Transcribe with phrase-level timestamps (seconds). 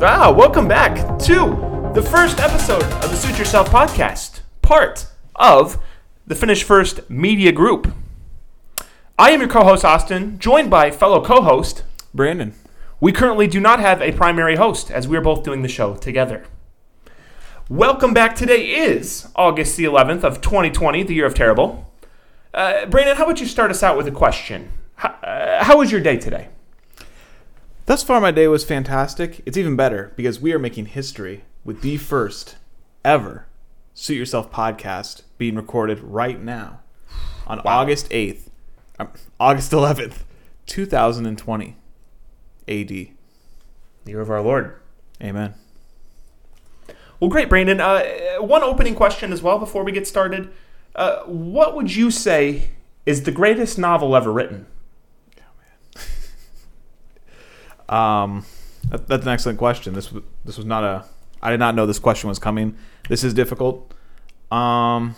[0.00, 5.82] Ah, welcome back to the first episode of the Suit Yourself podcast, part of
[6.24, 7.92] the Finish First Media Group.
[9.18, 11.82] I am your co host, Austin, joined by fellow co host.
[12.14, 12.54] Brandon.
[13.00, 15.96] We currently do not have a primary host as we are both doing the show
[15.96, 16.44] together.
[17.68, 18.36] Welcome back.
[18.36, 21.92] Today is August the 11th of 2020, the year of terrible.
[22.54, 24.70] Uh, Brandon, how about you start us out with a question?
[24.94, 26.50] How, uh, how was your day today?
[27.88, 29.40] Thus far, my day was fantastic.
[29.46, 32.56] It's even better because we are making history with the first
[33.02, 33.46] ever
[33.94, 36.80] Suit Yourself podcast being recorded right now
[37.46, 38.50] on August 8th,
[38.98, 39.08] um,
[39.40, 40.16] August 11th,
[40.66, 41.76] 2020
[42.68, 42.88] AD.
[42.88, 43.10] The
[44.04, 44.78] year of our Lord.
[45.22, 45.54] Amen.
[47.18, 47.80] Well, great, Brandon.
[47.80, 48.02] Uh,
[48.40, 50.50] one opening question as well before we get started.
[50.94, 52.68] Uh, what would you say
[53.06, 54.66] is the greatest novel ever written?
[57.88, 58.44] Um,
[58.88, 59.94] that, that's an excellent question.
[59.94, 61.04] This was this was not a.
[61.40, 62.76] I did not know this question was coming.
[63.08, 63.94] This is difficult.
[64.50, 65.14] Um,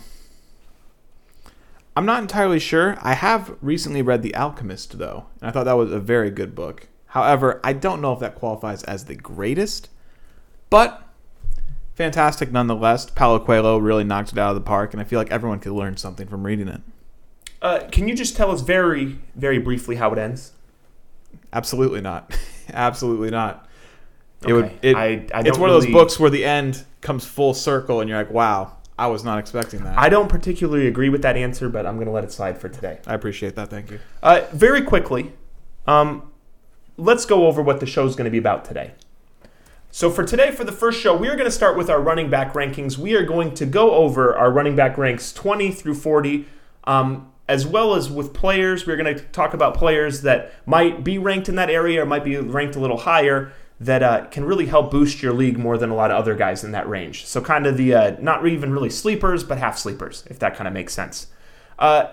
[1.95, 2.97] I'm not entirely sure.
[3.01, 6.55] I have recently read The Alchemist though, and I thought that was a very good
[6.55, 6.87] book.
[7.07, 9.89] However, I don't know if that qualifies as the greatest,
[10.69, 11.05] but
[11.93, 13.09] fantastic nonetheless.
[13.09, 15.73] Paulo Coelho really knocked it out of the park, and I feel like everyone could
[15.73, 16.81] learn something from reading it.
[17.61, 20.53] Uh, can you just tell us very, very briefly how it ends?
[21.51, 22.37] Absolutely not.
[22.73, 23.67] Absolutely not.
[24.41, 24.53] It Okay.
[24.53, 24.71] would.
[24.81, 28.09] It, I- I it's one of those books where the end comes full circle, and
[28.09, 31.69] you're like, "Wow, I was not expecting that." I don't particularly agree with that answer,
[31.69, 32.99] but I'm going to let it slide for today.
[33.05, 33.69] I appreciate that.
[33.69, 33.99] Thank you.
[34.23, 35.33] Uh, very quickly,
[35.87, 36.31] um,
[36.97, 38.91] let's go over what the show is going to be about today.
[39.93, 42.29] So, for today, for the first show, we are going to start with our running
[42.29, 42.97] back rankings.
[42.97, 46.45] We are going to go over our running back ranks 20 through 40,
[46.85, 48.85] um, as well as with players.
[48.85, 52.23] We're going to talk about players that might be ranked in that area or might
[52.23, 55.89] be ranked a little higher that uh, can really help boost your league more than
[55.89, 57.25] a lot of other guys in that range.
[57.25, 60.67] So, kind of the uh, not even really sleepers, but half sleepers, if that kind
[60.67, 61.27] of makes sense.
[61.79, 62.11] Uh,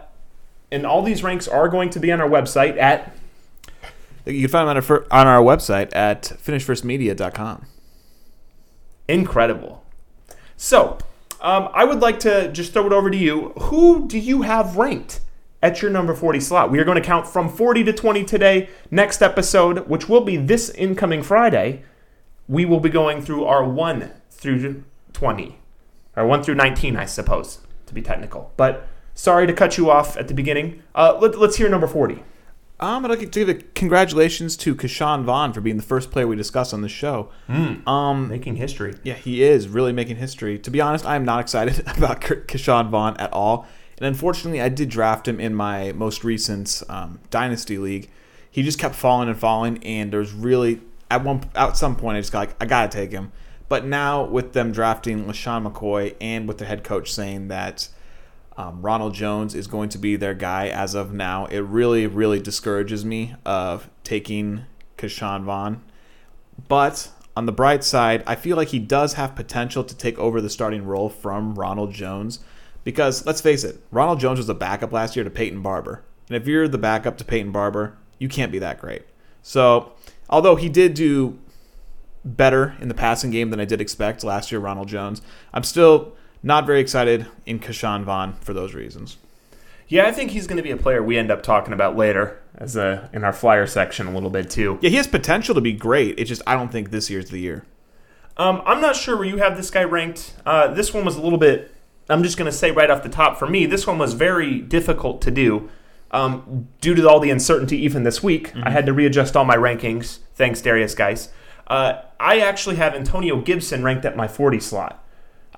[0.72, 3.14] and all these ranks are going to be on our website at
[4.24, 7.66] You can find them on our, on our website at finishfirstmedia.com.
[9.06, 9.84] incredible.
[10.56, 10.98] So,
[11.40, 13.50] um, I would like to just throw it over to you.
[13.60, 15.20] Who do you have ranked
[15.62, 16.70] at your number 40 slot?
[16.70, 18.68] We are going to count from 40 to 20 today.
[18.90, 21.84] Next episode, which will be this incoming Friday,
[22.48, 25.58] we will be going through our 1 through 20,
[26.16, 28.52] or 1 through 19, I suppose, to be technical.
[28.56, 30.82] But sorry to cut you off at the beginning.
[30.94, 32.22] Uh, let, let's hear number 40.
[32.80, 36.26] Um, I'd like to give a congratulations to Ke'Shawn Vaughn for being the first player
[36.28, 37.28] we discussed on the show.
[37.48, 38.94] Um, Making history.
[39.02, 40.58] Yeah, he is really making history.
[40.60, 43.66] To be honest, I am not excited about K- Ke'Shawn Vaughn at all.
[43.98, 48.10] And unfortunately, I did draft him in my most recent um, dynasty league.
[48.50, 52.16] He just kept falling and falling, and there was really at one at some point
[52.16, 53.32] I just got like I gotta take him.
[53.68, 57.88] But now with them drafting LeSean McCoy and with the head coach saying that
[58.58, 62.40] um, Ronald Jones is going to be their guy as of now, it really really
[62.40, 64.64] discourages me of taking
[64.98, 65.82] Ke'Shawn Vaughn.
[66.66, 70.40] But on the bright side, I feel like he does have potential to take over
[70.40, 72.40] the starting role from Ronald Jones.
[72.82, 76.02] Because let's face it, Ronald Jones was a backup last year to Peyton Barber.
[76.28, 79.02] And if you're the backup to Peyton Barber, you can't be that great.
[79.40, 79.92] So,
[80.28, 81.38] although he did do
[82.24, 85.22] better in the passing game than I did expect last year, Ronald Jones,
[85.54, 89.18] I'm still not very excited in Ke'Shawn Vaughn for those reasons.
[89.88, 92.40] Yeah, I think he's going to be a player we end up talking about later
[92.54, 94.78] as a in our flyer section a little bit too.
[94.82, 96.18] Yeah, he has potential to be great.
[96.18, 97.64] It's just I don't think this year's the year.
[98.36, 100.34] Um, I'm not sure where you have this guy ranked.
[100.46, 101.74] Uh, this one was a little bit.
[102.08, 104.60] I'm just going to say right off the top for me, this one was very
[104.60, 105.70] difficult to do
[106.10, 107.76] um, due to all the uncertainty.
[107.78, 110.20] Even this week, I had to readjust all my rankings.
[110.34, 111.30] Thanks, Derrius Guice.
[111.66, 115.04] Uh, I actually have Antonio Gibson ranked at my 40 slot.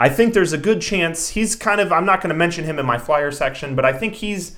[0.00, 1.92] I think there's a good chance he's kind of.
[1.92, 4.56] I'm not going to mention him in my flyer section, but I think he's.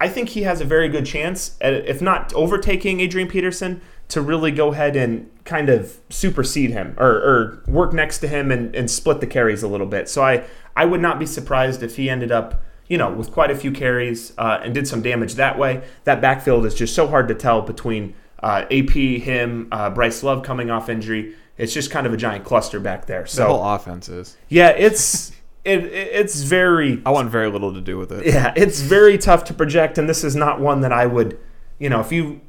[0.00, 4.20] I think he has a very good chance, at, if not overtaking Adrian Peterson, to
[4.20, 8.72] really go ahead and kind of supersede him or, or work next to him and,
[8.76, 10.08] and split the carries a little bit.
[10.08, 10.44] So I,
[10.76, 13.72] I would not be surprised if he ended up, you know, with quite a few
[13.72, 15.82] carries uh, and did some damage that way.
[16.04, 20.44] That backfield is just so hard to tell between uh, AP, him, uh, Bryce Love
[20.44, 21.34] coming off injury.
[21.58, 23.22] It's just kind of a giant cluster back there.
[23.24, 24.36] The So whole offense is.
[24.48, 25.32] yeah, it's
[25.64, 28.24] it, it it's very I want very little to do with it.
[28.26, 31.38] yeah, it's very tough to project, and this is not one that I would,
[31.78, 32.40] you know, if you,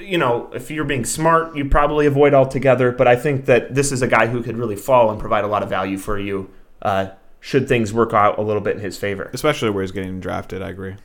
[0.00, 2.90] you know, if you're being smart, you probably avoid altogether.
[2.92, 5.48] But I think that this is a guy who could really fall and provide a
[5.48, 6.50] lot of value for you,
[6.82, 7.10] uh,
[7.40, 9.30] should things work out a little bit in his favor.
[9.32, 10.96] Especially where he's getting drafted, I agree.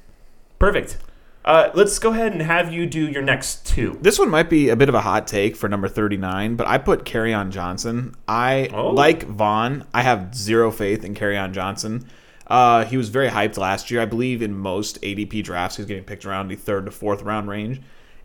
[0.58, 0.98] Perfect.
[1.44, 3.98] Uh, let's go ahead and have you do your next two.
[4.02, 6.78] This one might be a bit of a hot take for number 39, but I
[6.78, 8.14] put Kerryon Johnson.
[8.28, 8.90] I Oh.
[8.92, 9.86] like Vaughn.
[9.94, 12.06] I have zero faith in Kerryon Johnson.
[12.46, 14.02] Uh, he was very hyped last year.
[14.02, 17.50] I believe in most ADP drafts, he's getting picked around the third to fourth round
[17.50, 17.82] range.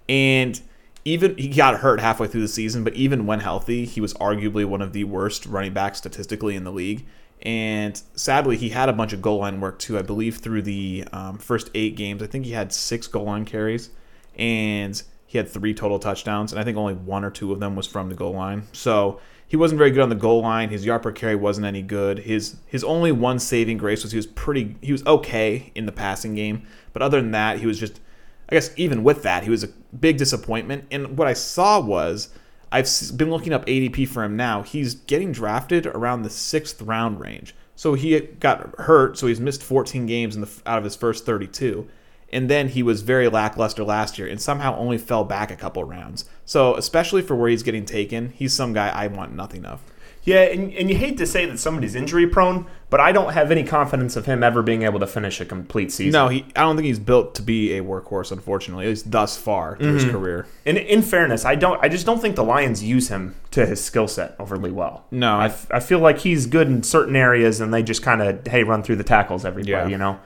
[0.08, 0.60] And
[1.06, 4.64] even he got hurt halfway through the season, but even when healthy, he was arguably
[4.66, 7.06] one of the worst running backs statistically in the league.
[7.46, 9.96] And sadly, he had a bunch of goal line work too.
[9.96, 13.44] I believe through the um, first eight games, I think he had six goal line
[13.44, 13.90] carries,
[14.36, 16.52] and he had three total touchdowns.
[16.52, 18.64] And I think only one or two of them was from the goal line.
[18.72, 20.70] So he wasn't very good on the goal line.
[20.70, 22.18] His yard per carry wasn't any good.
[22.18, 25.92] His his only one saving grace was he was pretty he was okay in the
[25.92, 28.00] passing game, but other than that, he was just
[28.48, 29.68] I guess even with that, he was a
[30.00, 30.86] big disappointment.
[30.90, 32.28] And what I saw was
[32.72, 34.62] I've been looking up ADP for him now.
[34.62, 37.54] He's getting drafted around the sixth round range.
[37.74, 41.26] So he got hurt, so he's missed 14 games in the, out of his first
[41.26, 41.86] 32.
[42.32, 45.84] And then he was very lackluster last year and somehow only fell back a couple
[45.84, 46.24] rounds.
[46.44, 49.80] So, especially for where he's getting taken, he's some guy I want nothing of.
[50.24, 53.50] Yeah, and, and you hate to say that somebody's injury prone, but I don't have
[53.50, 56.12] any confidence of him ever being able to finish a complete season.
[56.12, 56.44] No, he.
[56.54, 58.30] I don't think he's built to be a workhorse.
[58.30, 60.46] Unfortunately, at least thus far through his career.
[60.64, 61.82] In, in fairness, I don't.
[61.82, 65.04] I just don't think the Lions use him to his skill set overly well.
[65.10, 68.02] No, I, I- f- I feel like he's good in certain areas, and they just
[68.02, 69.72] kind of hey run through the tackles every play.
[69.72, 69.88] Yeah.
[69.88, 70.18] You know.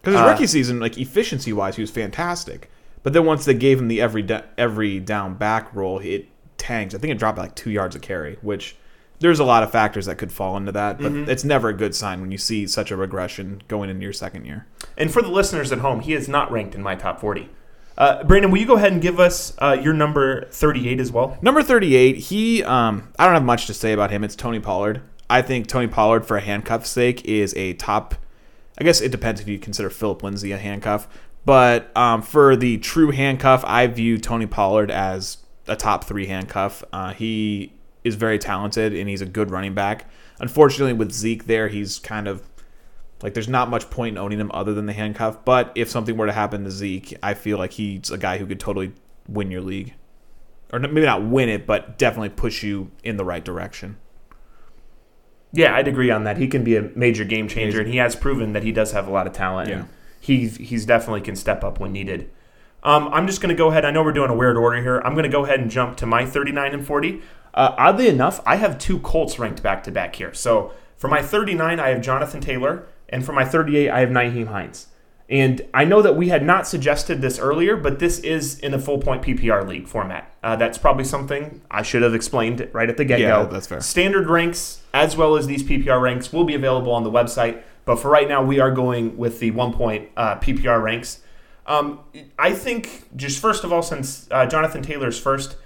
[0.00, 2.68] Because his Uh, rookie season, like efficiency wise, he was fantastic.
[3.04, 6.26] But then once they gave him the every da- every down back role, it
[6.58, 6.94] tanked.
[6.94, 8.74] I think it dropped like two yards a carry, which
[9.22, 10.98] there's a lot of factors that could fall into that.
[10.98, 14.12] But it's never a good sign when you see such a regression going into your
[14.12, 14.66] second year.
[14.98, 17.48] And for the listeners at home, he is not ranked in my top forty.
[17.96, 21.38] Uh, Brandon, will you go ahead and give us uh, your number thirty-eight as well?
[21.40, 24.24] Number 38, he um I don't have much to say about him.
[24.24, 25.02] It's Tony Pollard.
[25.30, 28.16] I think Tony Pollard for a handcuff sake is a top
[28.78, 31.06] I guess it depends if you consider Phillip Lindsay a handcuff,
[31.44, 36.82] but um, for the true handcuff, I view Tony Pollard as a top 3 handcuff.
[36.92, 37.72] Uh, he
[38.04, 40.10] is very talented and he's a good running back.
[40.40, 42.48] Unfortunately with Zeke there, he's kind of
[43.22, 46.16] like there's not much point in owning him other than the handcuff, but if something
[46.16, 48.92] were to happen to Zeke, I feel like he's a guy who could totally
[49.28, 49.94] win your league
[50.72, 53.98] or maybe not win it, but definitely push you in the right direction.
[55.52, 56.38] Yeah, I'd agree on that.
[56.38, 59.06] He can be a major game changer, and he has proven that he does have
[59.06, 59.68] a lot of talent.
[59.68, 59.84] Yeah.
[60.18, 62.30] He he's definitely can step up when needed.
[62.82, 63.84] Um, I'm just going to go ahead.
[63.84, 65.00] I know we're doing a weird order here.
[65.00, 67.22] I'm going to go ahead and jump to my 39 and 40.
[67.54, 70.34] Uh, oddly enough, I have two Colts ranked back to back here.
[70.34, 74.48] So for my 39, I have Jonathan Taylor, and for my 38, I have Nyheim
[74.48, 74.88] Hines.
[75.28, 78.78] And I know that we had not suggested this earlier, but this is in a
[78.78, 80.30] full point PPR league format.
[80.42, 83.42] Uh, that's probably something I should have explained right at the get go.
[83.42, 83.80] Yeah, that's fair.
[83.80, 87.62] Standard ranks, as well as these PPR ranks, will be available on the website.
[87.84, 91.20] But for right now, we are going with the one point uh, PPR ranks.
[91.66, 92.00] Um,
[92.38, 95.56] I think, just first of all, since uh, Jonathan Taylor's first,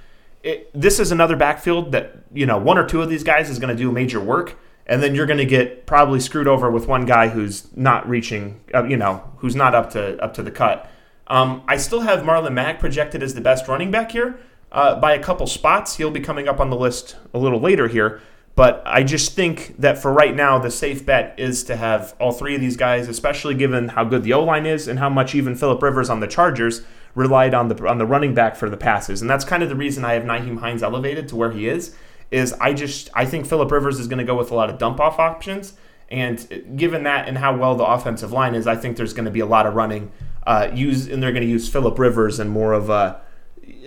[0.42, 3.58] it, this is another backfield that, you know, one or two of these guys is
[3.58, 4.58] going to do major work.
[4.88, 8.60] And then you're going to get probably screwed over with one guy who's not reaching,
[8.72, 10.88] uh, you know, who's not up to up to the cut.
[11.26, 14.38] Um, I still have Marlon Mack projected as the best running back here
[14.70, 15.96] uh, by a couple spots.
[15.96, 18.20] He'll be coming up on the list a little later here.
[18.56, 22.32] But I just think that for right now, the safe bet is to have all
[22.32, 25.34] three of these guys, especially given how good the O line is and how much
[25.34, 26.80] even Philip Rivers on the Chargers
[27.14, 29.20] relied on the on the running back for the passes.
[29.20, 31.94] And that's kind of the reason I have Nyheim Hines elevated to where he is.
[32.30, 34.78] Is I just I think Philip Rivers is going to go with a lot of
[34.78, 35.74] dump off options.
[36.08, 39.30] And given that and how well the offensive line is, I think there's going to
[39.30, 40.12] be a lot of running.
[40.46, 43.20] Uh, use and they're going to use Philip Rivers and more of a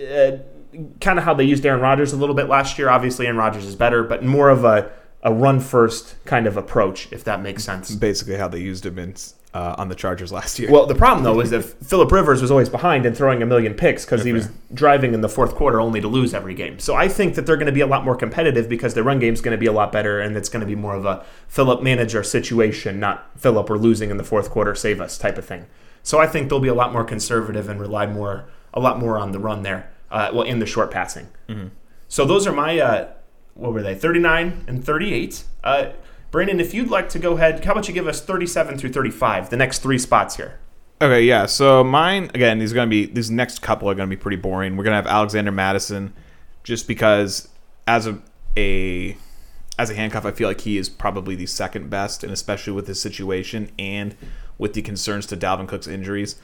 [0.00, 0.38] uh,
[1.00, 2.88] kind of how they used Aaron Rodgers a little bit last year.
[2.88, 4.90] Obviously, Aaron Rodgers is better, but more of a,
[5.22, 7.94] a run first kind of approach, if that makes sense.
[7.94, 9.14] Basically, how they used him in,
[9.52, 10.70] uh, on the Chargers last year.
[10.70, 13.74] Well, the problem though is that Philip Rivers was always behind and throwing a million
[13.74, 16.78] picks because he was driving in the fourth quarter only to lose every game.
[16.78, 19.18] So I think that they're going to be a lot more competitive because their run
[19.18, 21.04] game is going to be a lot better and it's going to be more of
[21.04, 25.36] a Philip manager situation, not Philip we're losing in the fourth quarter, save us type
[25.36, 25.66] of thing.
[26.02, 29.18] So I think they'll be a lot more conservative and rely more a lot more
[29.18, 29.90] on the run there.
[30.10, 31.28] Uh, well, in the short passing.
[32.08, 33.08] So those are my uh,
[33.54, 33.94] what were they?
[33.94, 35.44] Thirty nine and thirty eight.
[35.62, 35.90] Uh,
[36.30, 38.92] Brandon, if you'd like to go ahead, how about you give us thirty seven through
[38.92, 40.58] thirty five, the next three spots here.
[41.02, 41.46] Okay, yeah.
[41.46, 42.58] So mine again.
[42.58, 44.76] These are gonna be these next couple are gonna be pretty boring.
[44.76, 46.12] We're gonna have Alexander Mattison,
[46.64, 47.48] just because
[47.86, 48.20] as a
[48.56, 49.16] a
[49.78, 52.86] as a handcuff, I feel like he is probably the second best, and especially with
[52.86, 54.14] his situation and
[54.58, 56.36] with the concerns to Dalvin Cook's injuries.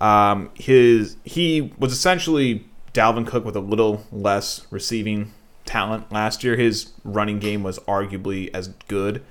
[0.00, 5.32] Um, his he was essentially Dalvin Cook with a little less receiving
[5.64, 6.56] talent last year.
[6.56, 9.22] His running game was arguably as good,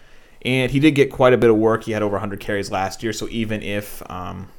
[0.44, 1.84] and he did get quite a bit of work.
[1.84, 4.50] He had over 100 carries last year, so even if um,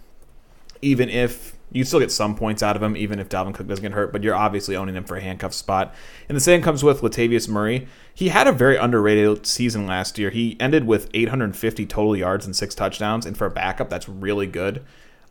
[0.82, 3.82] even if You still get some points out of him, even if Dalvin Cook doesn't
[3.82, 5.94] get hurt, but you're obviously owning him for a handcuff spot.
[6.28, 7.86] And the same comes with Latavius Murray.
[8.12, 10.30] He had a very underrated season last year.
[10.30, 14.48] He ended with 850 total yards and six touchdowns, and for a backup, that's really
[14.48, 14.84] good.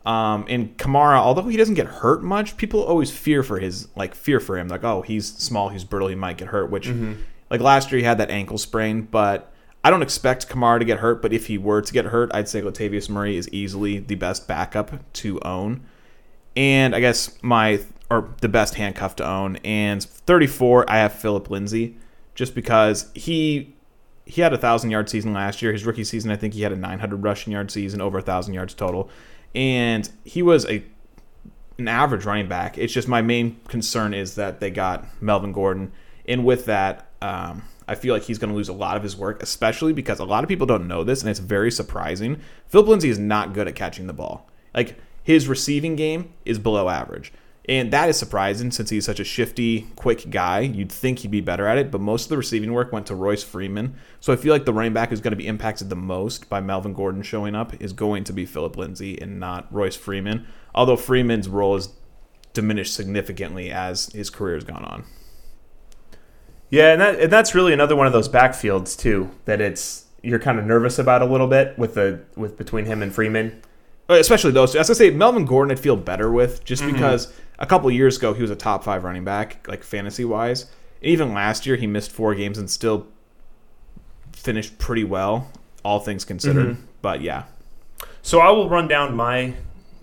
[0.06, 4.14] Um, and Kamara, although he doesn't get hurt much, people always fear for his like
[4.14, 6.70] fear for him, like oh he's small, he's brittle, he might get hurt.
[6.70, 7.14] Which Mm-hmm.
[7.50, 9.52] like last year he had that ankle sprain, but
[9.84, 11.20] I don't expect Kamara to get hurt.
[11.20, 14.48] But if he were to get hurt, I'd say Latavius Murray is easily the best
[14.48, 15.82] backup to own,
[16.56, 17.80] and I guess my
[18.10, 19.56] or the best handcuff to own.
[19.58, 21.96] And 34, I have Phillip Lindsay,
[22.34, 23.74] just because he
[24.26, 25.72] he had a thousand yard season last year.
[25.72, 28.54] His rookie season, I think he had a 900 rushing yard season, over a thousand
[28.54, 29.10] yards total,
[29.54, 30.84] and he was a
[31.78, 32.76] an average running back.
[32.76, 35.92] It's just my main concern is that they got Melvin Gordon,
[36.26, 39.16] and with that, um, I feel like he's going to lose a lot of his
[39.16, 42.40] work, especially because a lot of people don't know this, and it's very surprising.
[42.66, 44.48] Phillip Lindsay is not good at catching the ball.
[44.74, 47.32] Like his receiving game is below average.
[47.68, 50.60] And that is surprising since he's such a shifty, quick guy.
[50.60, 53.14] You'd think he'd be better at it, but most of the receiving work went to
[53.14, 53.96] Royce Freeman.
[54.18, 56.60] So I feel like the running back who's going to be impacted the most by
[56.60, 60.46] Melvin Gordon showing up is going to be Phillip Lindsay and not Royce Freeman.
[60.74, 61.90] Although Freeman's role is
[62.54, 65.04] diminished significantly as his career has gone on.
[66.70, 70.38] Yeah, and that and that's really another one of those backfields too that it's you're
[70.38, 73.60] kind of nervous about a little bit with the with between him and Freeman.
[74.08, 74.78] Uh, Especially those two.
[74.78, 78.32] As I say, Melvin Gordon, I'd feel better with just because a couple years ago
[78.32, 80.66] he was a top five running back, like fantasy wise.
[81.02, 83.06] Even last year he missed four games and still
[84.32, 85.50] finished pretty well,
[85.84, 86.76] all things considered.
[87.02, 87.44] But yeah,
[88.22, 89.54] So I will run down my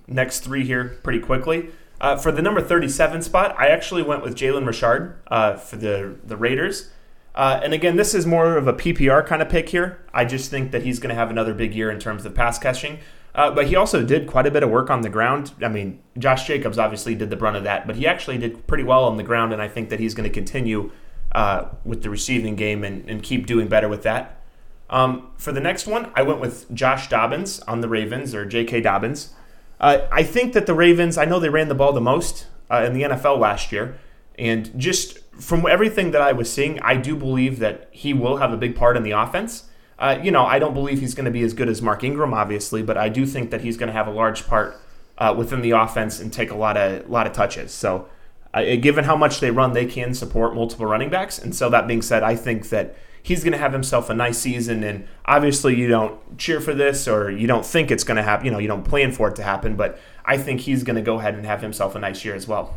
[0.08, 1.70] next three here pretty quickly.
[2.00, 6.16] Uh, for the number 37 spot, I actually went with Jalen Richard uh, for the,
[6.24, 6.92] the Raiders.
[7.34, 10.00] Uh, and again, this is more of a PPR kind of pick here.
[10.14, 12.58] I just think that he's going to have another big year in terms of pass
[12.58, 13.00] catching.
[13.38, 15.54] Uh, but he also did quite a bit of work on the ground.
[15.62, 18.84] I mean, Josh Jacobs obviously did the brunt of that, but he actually did pretty
[18.84, 20.92] well on the ground, and I think that he's going to continue
[21.34, 24.42] uh, with the receiving game and, and keep doing better with that.
[24.90, 28.82] Um, for the next one, I went with Josh Dobbins on the Ravens, or J.K.
[28.82, 29.34] Dobbins.
[29.80, 32.84] Uh, I think that the Ravens, I know they ran the ball the most uh,
[32.88, 34.00] in the NFL last year,
[34.40, 38.52] and just from everything that I was seeing, I do believe that he will have
[38.52, 39.67] a big part in the offense.
[40.00, 42.34] Uh, you know, I don't believe he's going to be as good as Mark Ingram,
[42.34, 44.80] obviously, but I do think that he's going to have a large part
[45.18, 47.72] uh, within the offense and take a lot of lot of touches.
[47.72, 48.08] So,
[48.54, 51.40] uh, given how much they run, they can support multiple running backs.
[51.40, 54.38] And so, that being said, I think that he's going to have himself a nice
[54.38, 54.84] season.
[54.84, 58.46] And obviously, you don't cheer for this or you don't think it's going to happen.
[58.46, 59.76] You know, you don't plan for it to happen.
[59.76, 62.48] But I think he's going to go ahead and have himself a nice year as
[62.48, 62.76] well.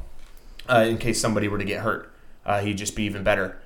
[0.68, 2.10] Uh, in case somebody were to get hurt,
[2.46, 3.58] uh, he'd just be even better.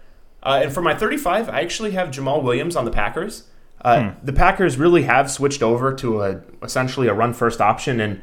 [0.44, 3.44] Uh, and for my 35, I actually have Jamaal Williams on the Packers.
[3.80, 8.22] Uh, The Packers really have switched over to a essentially a run first option, and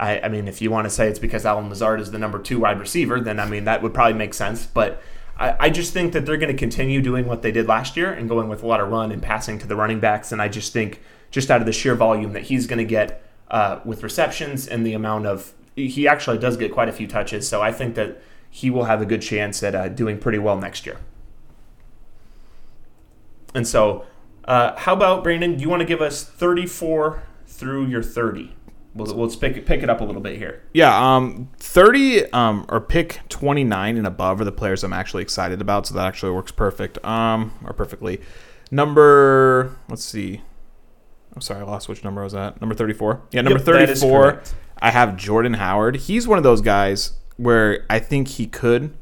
[0.00, 2.38] I, I mean, if you want to say it's because Allen Lazard is the number
[2.38, 4.66] two wide receiver, then I mean that would probably make sense.
[4.66, 5.02] But
[5.38, 8.12] I, I just think that they're going to continue doing what they did last year
[8.12, 10.32] and going with a lot of run and passing to the running backs.
[10.32, 11.00] And I just think
[11.30, 14.84] just out of the sheer volume that he's going to get uh, with receptions and
[14.86, 18.20] the amount of he actually does get quite a few touches, so I think that
[18.50, 20.98] he will have a good chance at uh, doing pretty well next year.
[23.54, 24.04] And so,
[24.44, 25.56] uh, how about Brandon?
[25.56, 28.54] Do you want to give us 34 through your 30?
[28.94, 30.62] We'll, let's pick it, pick it up a little bit here.
[30.74, 35.60] Yeah, um, 30 um, or pick 29 and above are the players I'm actually excited
[35.60, 37.02] about, so that actually works perfect.
[37.04, 38.20] Um, or perfectly.
[38.70, 40.42] Number, let's see.
[41.34, 42.60] I'm sorry, I lost which number I was at.
[42.60, 43.22] Number 34.
[43.30, 44.42] Yeah, number Yep, 34.
[44.78, 45.96] I have Jordan Howard.
[45.96, 48.94] He's one of those guys where I think he could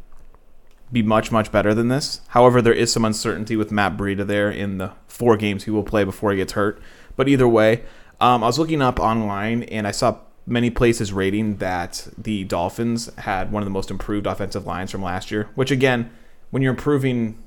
[0.92, 2.20] be much, much better than this.
[2.28, 5.82] However, there is some uncertainty with Matt Breida there in the four games he will
[5.82, 6.80] play before he gets hurt.
[7.16, 7.82] But either way,
[8.20, 13.14] um, I was looking up online and I saw many places rating that the Dolphins
[13.18, 16.10] had one of the most improved offensive lines from last year, which again,
[16.50, 17.38] when you're improving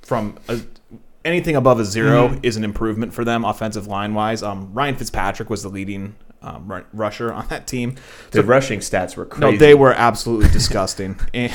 [0.00, 0.60] from a,
[1.24, 4.42] anything above a 0 is an improvement for them offensive line wise.
[4.42, 7.96] Um, Ryan Fitzpatrick was the leading um, ru- rusher on that team.
[8.30, 9.52] The rushing stats were crazy.
[9.52, 11.18] No, they were absolutely disgusting.
[11.34, 11.52] And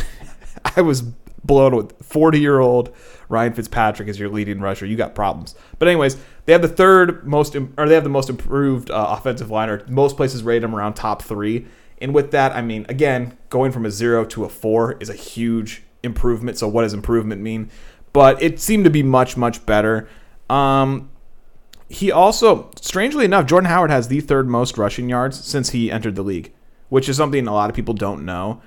[0.75, 1.03] I was
[1.43, 2.93] blown with 40 year old
[3.29, 4.85] Ryan Fitzpatrick as your leading rusher.
[4.85, 5.55] You got problems.
[5.79, 9.49] But anyways, they have the third most, or they have the most improved uh, offensive
[9.49, 11.67] line, or most places rate them around top three.
[11.99, 15.15] And with that, I mean, again, going from a zero to a four is a
[15.15, 16.57] huge improvement.
[16.57, 17.69] So what does improvement mean?
[18.13, 20.07] But it seemed to be much, much better.
[20.49, 21.09] Um,
[21.89, 26.15] he also, strangely enough, Jordan Howard has the third most rushing yards since he entered
[26.15, 26.53] the league,
[26.89, 28.61] which is something a lot of people don't know.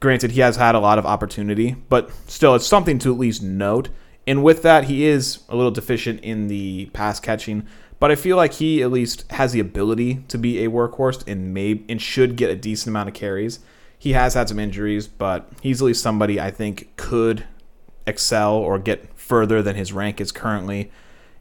[0.00, 3.42] Granted, he has had a lot of opportunity, but still, it's something to at least
[3.42, 3.88] note.
[4.26, 7.66] And with that, he is a little deficient in the pass catching.
[7.98, 11.54] But I feel like he at least has the ability to be a workhorse and
[11.54, 13.60] may and should get a decent amount of carries.
[13.98, 17.44] He has had some injuries, but he's at least somebody I think could
[18.06, 20.90] excel or get further than his rank is currently.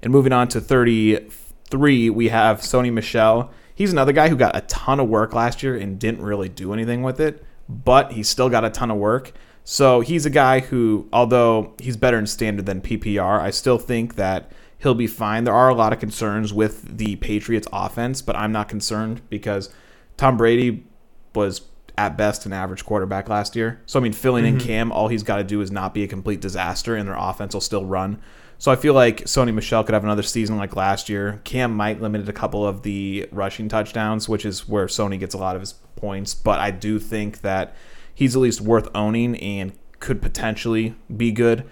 [0.02, 3.52] And moving on to 33, we have Sony Michel.
[3.76, 6.74] He's another guy who got a ton of work last year and didn't really do
[6.74, 9.34] anything with it, but he still got a ton of work.
[9.64, 14.16] So he's a guy who, although he's better in standard than PPR, I still think
[14.16, 15.46] that he'll be fine.
[15.46, 19.70] There are a lot of concerns with the Patriots offense, but I'm not concerned because
[20.18, 20.86] Tom Brady
[21.34, 21.62] was
[21.98, 23.82] at best an average quarterback last year.
[23.86, 24.68] So I mean, filling in mm-hmm.
[24.68, 27.54] Cam, all he's got to do is not be a complete disaster, and their offense
[27.54, 28.20] will still run.
[28.58, 31.42] So I feel like Sony Michel could have another season like last year.
[31.44, 35.38] Cam might limit a couple of the rushing touchdowns, which is where Sony gets a
[35.38, 36.34] lot of his points.
[36.34, 37.76] But I do think that
[38.14, 41.66] he's at least worth owning and could potentially be good.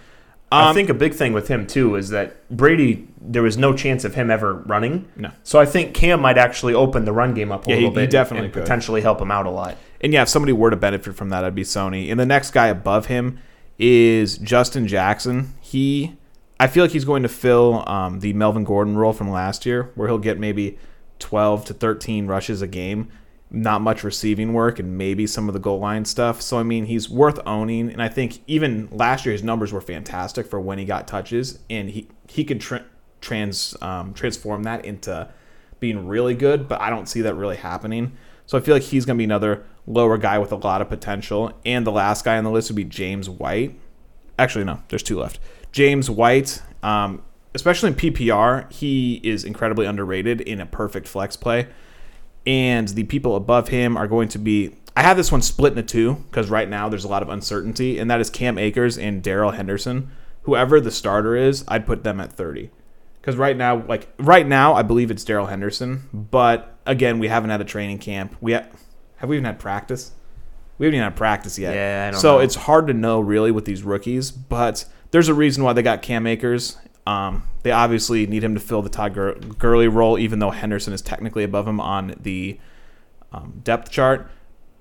[0.53, 3.71] I Um, think a big thing with him too is that Brady, there was no
[3.71, 5.05] chance of him ever running.
[5.15, 5.29] No.
[5.43, 7.95] So I think Cam might actually open the run game up a Yeah, he- little
[7.97, 8.63] he bit, definitely and could.
[8.63, 9.77] potentially help him out a lot.
[10.01, 12.11] And yeah, if somebody were to benefit from that, I'd be Sony.
[12.11, 13.37] And the next guy above him
[13.79, 15.53] is Justin Jackson.
[15.61, 16.17] He,
[16.61, 19.89] I feel like he's going to fill um, the Melvin Gordon role from last year,
[19.95, 20.77] where he'll get maybe
[21.17, 23.09] 12 to 13 rushes a game,
[23.49, 26.39] not much receiving work, and maybe some of the goal line stuff.
[26.39, 27.89] So I mean, he's worth owning.
[27.91, 31.57] And I think even last year his numbers were fantastic for when he got touches,
[31.67, 32.85] and he he could tra-
[33.21, 35.29] trans um, transform that into
[35.79, 36.67] being really good.
[36.67, 38.11] But I don't see that really happening.
[38.45, 40.89] So I feel like he's going to be another lower guy with a lot of
[40.89, 41.53] potential.
[41.65, 43.79] And the last guy on the list would be James White.
[44.37, 45.39] Actually, no, there's two left.
[45.71, 47.21] James White, um,
[47.53, 51.67] especially in PPR, he is incredibly underrated in a perfect flex play.
[52.45, 54.75] And the people above him are going to be.
[54.95, 57.99] I have this one split into two because right now there's a lot of uncertainty,
[57.99, 60.11] and that is Cam Akers and Darrell Henderson.
[60.43, 62.71] Whoever the starter is, I'd put them at 30
[63.21, 66.09] because right now, like right now, I believe it's Darrell Henderson.
[66.11, 68.35] But again, we haven't had a training camp.
[68.41, 68.65] We ha-
[69.17, 70.11] have we even had practice?
[70.77, 71.75] We haven't even had practice yet.
[71.75, 72.39] Yeah, I don't so know.
[72.39, 74.31] it's hard to know really with these rookies.
[74.31, 76.77] But there's a reason why they got Cam Akers.
[77.05, 80.93] Um, they obviously need him to fill the Todd Gur- Gurley role, even though Henderson
[80.93, 82.59] is technically above him on the
[83.31, 84.29] um, depth chart.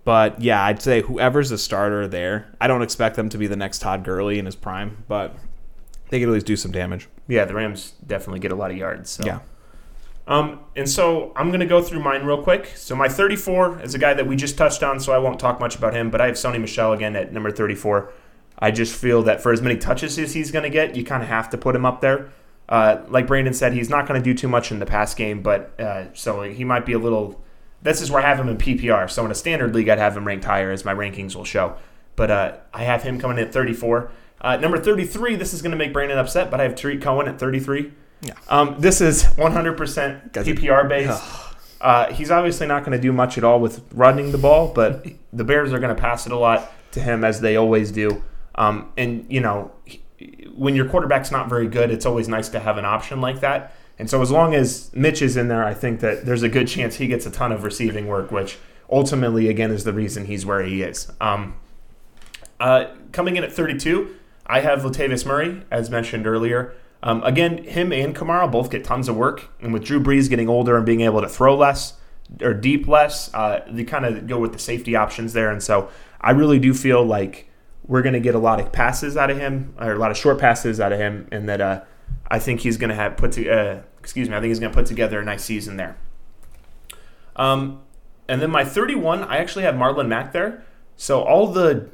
[0.04, 3.56] But yeah, I'd say whoever's the starter there, I don't expect them to be the
[3.56, 5.36] next Todd Gurley in his prime, but
[6.08, 7.08] they could at least do some damage.
[7.28, 9.10] Yeah, the Rams definitely get a lot of yards.
[9.10, 9.24] So.
[9.24, 9.40] Yeah.
[10.26, 12.72] Um, and so I'm going to go through mine real quick.
[12.76, 15.58] So my 34 is a guy that we just touched on, so I won't talk
[15.58, 16.10] much about him.
[16.10, 18.12] But I have Sony Michel again at number 34.
[18.60, 21.22] I just feel that for as many touches as he's going to get, you kind
[21.22, 22.30] of have to put him up there.
[22.68, 25.42] Uh, like Brandon said, he's not going to do too much in the pass game,
[25.42, 27.42] but uh, so he might be a little.
[27.82, 29.10] This is where I have him in PPR.
[29.10, 31.76] So in a standard league, I'd have him ranked higher, as my rankings will show.
[32.14, 34.12] But uh, I have him coming in at 34.
[34.42, 37.28] Uh, number 33, this is going to make Brandon upset, but I have Tarik Cohen
[37.28, 37.92] at 33.
[38.22, 38.34] Yeah.
[38.48, 41.22] Um, this is 100% PPR based.
[41.80, 45.06] Uh, he's obviously not going to do much at all with running the ball, but
[45.32, 48.22] the Bears are going to pass it a lot to him as they always do.
[48.54, 50.02] Um, and you know, he-
[50.54, 53.74] when your quarterback's not very good, it's always nice to have an option like that.
[53.98, 56.68] And so as long as Mitch is in there, I think that there's a good
[56.68, 58.58] chance he gets a ton of receiving work, which
[58.90, 61.10] ultimately, again, is the reason he's where he is.
[61.20, 61.54] Um,
[62.58, 64.14] uh, coming in at 32,
[64.46, 66.74] I have Latavius Murray, as mentioned earlier.
[67.02, 70.48] Um, again, him and Kamara both get tons of work, and with Drew Brees getting
[70.48, 71.94] older and being able to throw less
[72.42, 75.50] or deep less, uh, they kind of go with the safety options there.
[75.50, 75.88] And so
[76.20, 77.49] I really do feel like
[77.90, 80.16] we're going to get a lot of passes out of him, or a lot of
[80.16, 81.82] short passes out of him, and that uh,
[82.30, 84.70] I think he's going to have put to, uh, excuse me, I think he's going
[84.70, 85.96] to put together a nice season there.
[87.34, 87.82] Um,
[88.28, 90.64] and then my 31, I actually have Marlon Mack there.
[90.96, 91.88] So all the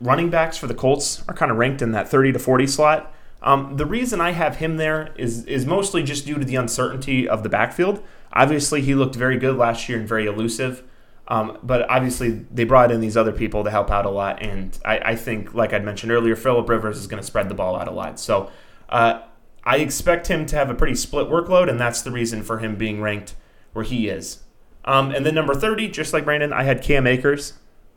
[0.00, 3.14] running backs for the Colts are kind of ranked in that 30 to 40 slot.
[3.42, 7.28] Um, the reason I have him there is is mostly just due to the uncertainty
[7.28, 8.02] of the backfield.
[8.32, 10.82] Obviously, he looked very good last year and very elusive.
[11.28, 14.42] Um, but obviously, they brought in these other people to help out a lot.
[14.42, 17.54] And I, I think, like I'd mentioned earlier, Philip Rivers is going to spread the
[17.54, 18.18] ball out a lot.
[18.18, 18.50] So
[18.88, 19.22] uh,
[19.64, 22.76] I expect him to have a pretty split workload, and that's the reason for him
[22.76, 23.34] being ranked
[23.72, 24.42] where he is.
[24.84, 27.54] Um, and then number 30, just like Brandon, I had Cam Akers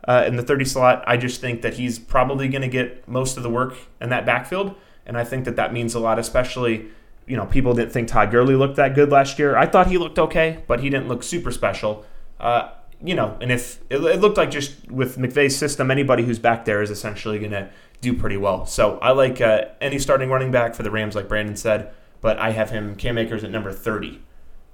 [0.07, 1.03] uh, in the 30 slot.
[1.07, 4.25] I just think that he's probably going to get most of the work in that
[4.25, 4.75] backfield.
[5.05, 6.87] And I think that that means a lot, especially,
[7.27, 9.55] you know, people didn't think Todd Gurley looked that good last year.
[9.55, 12.05] I thought he looked okay, but he didn't look super special.
[12.39, 12.69] Uh,
[13.03, 16.65] you know, and if it, it looked like just with McVay's system, anybody who's back
[16.65, 17.69] there is essentially going to
[18.01, 18.65] do pretty well.
[18.65, 22.37] So I like uh, any starting running back for the Rams, like Brandon said, but
[22.37, 24.21] I have him, Cam Akers, at number 30.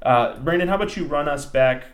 [0.02, 1.86] Uh, Brandon, how about you run us back?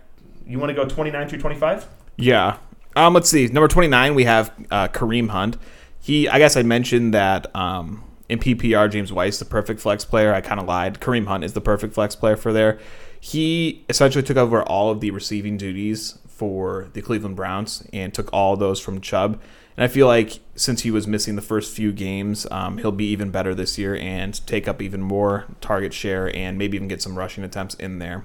[0.46, 1.88] You want to go 29 through 25?
[2.16, 2.58] Yeah.
[2.96, 3.48] Um, let's see.
[3.48, 5.58] Number 29, we have uh, Kareem Hunt.
[6.00, 10.34] He, I guess I mentioned that um, in PPR, James White's, the perfect flex player.
[10.34, 11.00] I kind of lied.
[11.00, 12.80] Kareem Hunt is the perfect flex player for there.
[13.28, 18.32] He essentially took over all of the receiving duties for the Cleveland Browns and took
[18.32, 19.42] all those from Chubb.
[19.76, 23.08] And I feel like since he was missing the first few games, um, he'll be
[23.08, 27.02] even better this year and take up even more target share and maybe even get
[27.02, 28.24] some rushing attempts in there.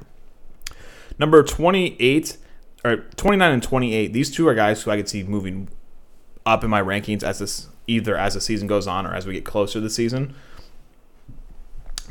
[1.19, 2.37] Number 28
[2.85, 5.69] or 29 and 28, these two are guys who I could see moving
[6.47, 9.33] up in my rankings as this either as the season goes on or as we
[9.33, 10.37] get closer to the season.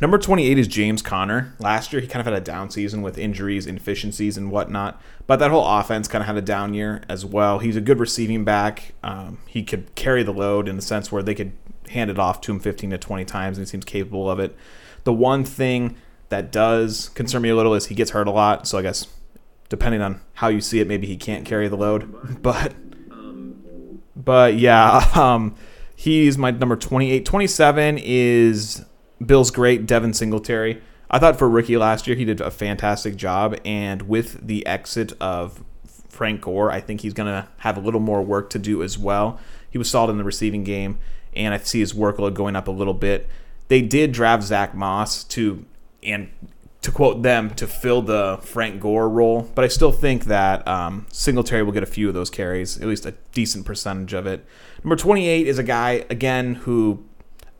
[0.01, 1.53] Number 28 is James Conner.
[1.59, 4.99] Last year, he kind of had a down season with injuries, inefficiencies, and whatnot.
[5.27, 7.59] But that whole offense kind of had a down year as well.
[7.59, 8.95] He's a good receiving back.
[9.03, 11.51] Um, he could carry the load in the sense where they could
[11.89, 14.55] hand it off to him 15 to 20 times, and he seems capable of it.
[15.03, 15.95] The one thing
[16.29, 18.67] that does concern me a little is he gets hurt a lot.
[18.67, 19.05] So I guess
[19.69, 22.39] depending on how you see it, maybe he can't carry the load.
[22.41, 22.73] But
[24.15, 25.55] but yeah, um,
[25.95, 27.23] he's my number 28.
[27.23, 28.83] 27 is
[29.25, 30.81] Bill's great Devin Singletary.
[31.09, 35.13] I thought for rookie last year he did a fantastic job, and with the exit
[35.19, 35.63] of
[36.07, 38.97] Frank Gore, I think he's going to have a little more work to do as
[38.97, 39.39] well.
[39.69, 40.99] He was solid in the receiving game,
[41.35, 43.27] and I see his workload going up a little bit.
[43.67, 45.65] They did draft Zach Moss to,
[46.03, 46.29] and
[46.81, 51.05] to quote them, to fill the Frank Gore role, but I still think that um,
[51.11, 54.45] Singletary will get a few of those carries, at least a decent percentage of it.
[54.83, 57.05] Number 28 is a guy, again, who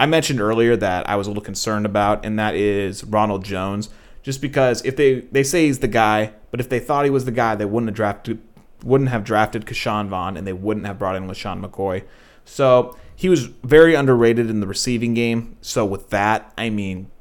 [0.01, 3.89] I mentioned earlier that I was a little concerned about, and that is Ronald Jones.
[4.23, 7.25] Just because if they they say he's the guy, but if they thought he was
[7.25, 8.41] the guy, they wouldn't have drafted
[8.83, 12.03] wouldn't have drafted Ke'Shawn Vaughn, and they wouldn't have brought in LeSean McCoy.
[12.45, 15.55] So he was very underrated in the receiving game.
[15.61, 17.11] So with that, I mean,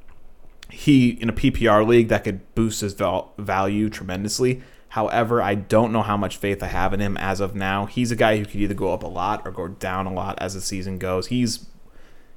[0.71, 4.63] he in a PPR league that could boost his val- value tremendously.
[4.89, 7.85] However, I don't know how much faith I have in him as of now.
[7.85, 10.39] He's a guy who could either go up a lot or go down a lot
[10.41, 11.27] as the season goes.
[11.27, 11.67] He's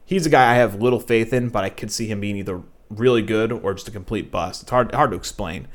[0.05, 2.61] he's a guy I have little faith in, but I could see him being either
[2.89, 4.61] really good or just a complete bust.
[4.63, 5.67] It's hard hard to explain.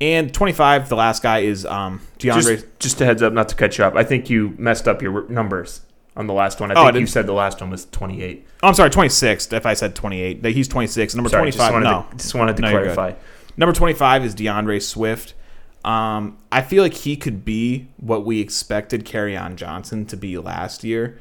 [0.00, 2.56] And 25, the last guy is um, D'Andre.
[2.56, 3.94] Just, just a heads up, not to cut you up.
[3.96, 5.80] I think you messed up your numbers
[6.14, 6.70] on the last one.
[6.70, 8.46] I Oh, I think you didn't- said the last one was 28.
[8.62, 9.52] Oh, I'm sorry, 26.
[9.54, 11.14] If I said 28, That- he's 26.
[11.14, 11.58] Number Sorry, 25.
[11.58, 13.12] just wanted no, to, just wanted to No, clarify.
[13.56, 15.32] Number 25 is D'Andre Swift.
[15.82, 20.84] Um, I feel like he could be what we expected on Johnson to be last
[20.84, 21.18] year.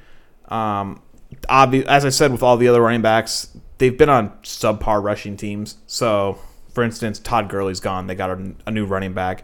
[0.50, 1.02] Um,
[1.44, 5.38] obvi- as I said with all the other running backs, they've been on subpar rushing
[5.38, 5.78] teams.
[5.88, 6.40] So,
[6.74, 8.08] for instance, Todd Gurley's gone.
[8.08, 9.44] They got a, a new running back.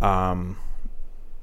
[0.00, 0.56] Um,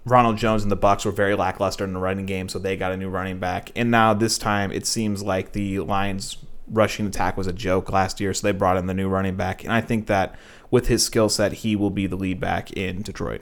[0.05, 2.91] Ronald Jones and the Bucs were very lackluster in the running game, so they got
[2.93, 3.71] a new running back.
[3.75, 6.37] And now this time, it seems like the Lions'
[6.69, 9.63] rushing attack was a joke last year, so they brought in the new running back.
[9.63, 10.35] And I think that
[10.71, 13.41] with his skill set, he will be the lead back in Detroit.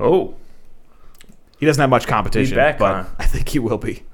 [0.00, 0.34] Oh,
[1.58, 3.04] He doesn't have much competition, back, but huh?
[3.18, 4.04] I think he will be.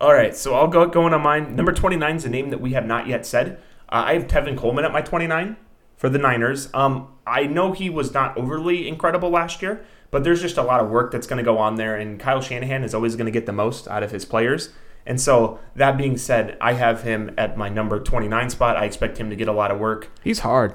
[0.00, 0.34] All right.
[0.36, 1.56] So I'll go going on mine.
[1.56, 3.58] Number 29 is a name that we have not yet said.
[3.88, 5.56] Uh, I have Tevin Coleman at my 29
[5.96, 6.68] for the Niners.
[6.74, 10.80] Um, I know he was not overly incredible last year, but there's just a lot
[10.80, 13.32] of work that's going to go on there, and Kyle Shanahan is always going to
[13.32, 14.70] get the most out of his players.
[15.06, 18.76] And so, that being said, I have him at my number 29 spot.
[18.76, 20.10] I expect him to get a lot of work.
[20.22, 20.74] He's hard.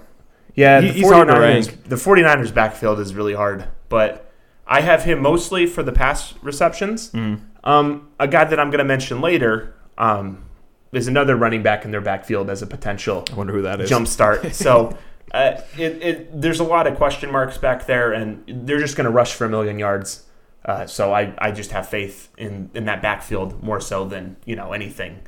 [0.56, 1.84] Yeah, He- the he's hard 49ers, rank.
[1.86, 4.32] the 49ers backfield is really hard, but
[4.68, 7.12] I have him mostly for the pass receptions.
[7.12, 7.42] Mm.
[7.64, 10.44] Um, a guy that I'm going to mention later um,
[10.92, 13.90] is another running back in their backfield as a potential I wonder who that is.
[13.90, 14.44] jump start.
[14.54, 14.98] So
[15.34, 19.06] uh, it, it, there's a lot of question marks back there, and they're just going
[19.06, 20.26] to rush for a million yards.
[20.64, 24.56] Uh, so I, I just have faith in, in that backfield more so than you
[24.56, 25.22] know anything.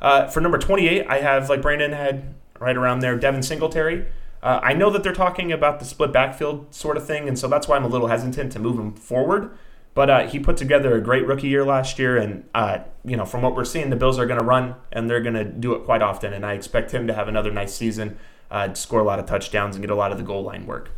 [0.00, 4.06] Uh, for number 28, I have like Brandon had right around there, Devin Singletary.
[4.42, 7.48] Uh, I know that they're talking about the split backfield sort of thing, and so
[7.48, 9.56] that's why I'm a little hesitant to move him forward.
[9.94, 13.24] But uh, he put together a great rookie year last year, and uh, you know
[13.24, 15.74] from what we're seeing, the Bills are going to run, and they're going to do
[15.74, 16.32] it quite often.
[16.32, 18.18] And I expect him to have another nice season,
[18.50, 20.90] uh, score a lot of touchdowns, and get a lot of the goal line work.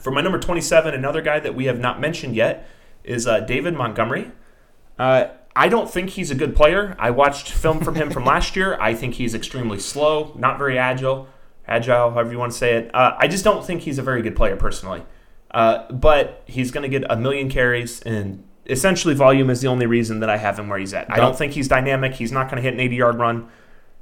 [0.00, 2.68] For my number 27, another guy that we have not mentioned yet
[3.04, 4.32] is uh, David Montgomery.
[4.98, 6.94] Uh, I don't think he's a good player.
[6.98, 8.78] I watched film from him from last year.
[8.80, 11.28] I think he's extremely slow, not very agile,
[11.66, 12.94] agile, however you want to say it.
[12.94, 15.02] Uh, I just don't think he's a very good player personally.
[15.50, 19.86] Uh, but he's going to get a million carries, and essentially volume is the only
[19.86, 21.10] reason that I have him where he's at.
[21.10, 22.14] I don't think he's dynamic.
[22.14, 23.48] He's not going to hit an 80 yard run.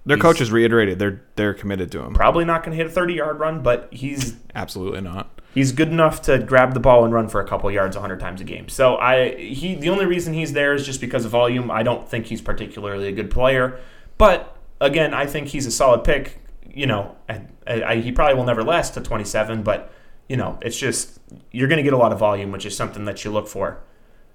[0.04, 2.14] Their He's- coach has reiterated they're they're committed to him.
[2.14, 5.40] Probably not going to hit a 30 yard run, but he's Absolutely not.
[5.52, 8.40] he's good enough to grab the ball and run for a couple yards 100 times
[8.40, 8.68] a game.
[8.68, 11.70] So I he the only reason he's there is just because of volume.
[11.72, 13.80] I don't think he's particularly a good player,
[14.16, 16.40] but again, I think he's a solid pick.
[16.72, 19.90] You know, I, I, he probably will never last to 27, but
[20.28, 21.18] you know, it's just
[21.50, 23.80] you're going to get a lot of volume, which is something that you look for.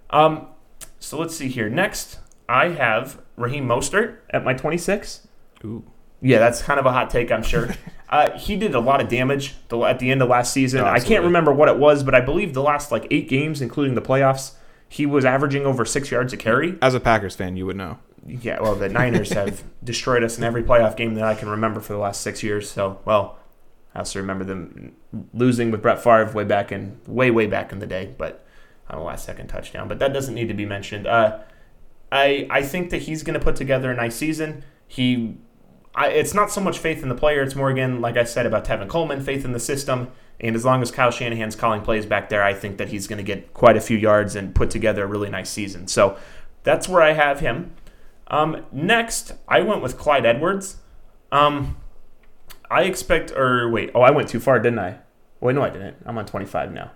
[0.10, 0.48] Um,
[1.00, 1.70] so let's see here.
[1.70, 5.28] Next, I have Raheem Mostert at my 26.
[5.64, 5.84] Ooh.
[6.22, 7.70] Yeah, that's kind of a hot take, I'm sure.
[8.10, 10.82] uh, he did a lot of damage the, at the end of last season.
[10.82, 13.96] I can't remember what it was, but I believe the last like eight games, including
[13.96, 14.54] the playoffs,
[14.88, 16.78] he was averaging over six yards a carry.
[16.82, 17.98] As a Packers fan, you would know.
[18.28, 21.80] Yeah, well, the Niners have destroyed us in every playoff game that I can remember
[21.80, 22.70] for the last six years.
[22.70, 23.40] So, well,
[23.94, 24.96] I also remember them
[25.34, 28.46] losing with Brett Favre way back in way way back in the day, but
[28.90, 29.88] on the last second touchdown.
[29.88, 31.08] But that doesn't need to be mentioned.
[31.08, 31.40] Uh,
[32.12, 34.64] I I think that he's going to put together a nice season.
[34.88, 35.38] He,
[35.96, 37.42] I, it's not so much faith in the player.
[37.42, 40.10] It's more again, like I said about Tevin Coleman, faith in the system.
[40.40, 43.18] And as long as Kyle Shanahan's calling plays back there, I think that he's going
[43.18, 45.88] to get quite a few yards and put together a really nice season.
[45.88, 46.18] So
[46.64, 47.74] that's where I have him.
[48.28, 50.78] Um, next, I went with Clyde Edwards.
[51.32, 51.78] Um,
[52.72, 55.00] I expect, or wait, oh, I went too far, didn't I?
[55.42, 55.98] Wait, no, I didn't.
[56.06, 56.92] I'm on 25 now.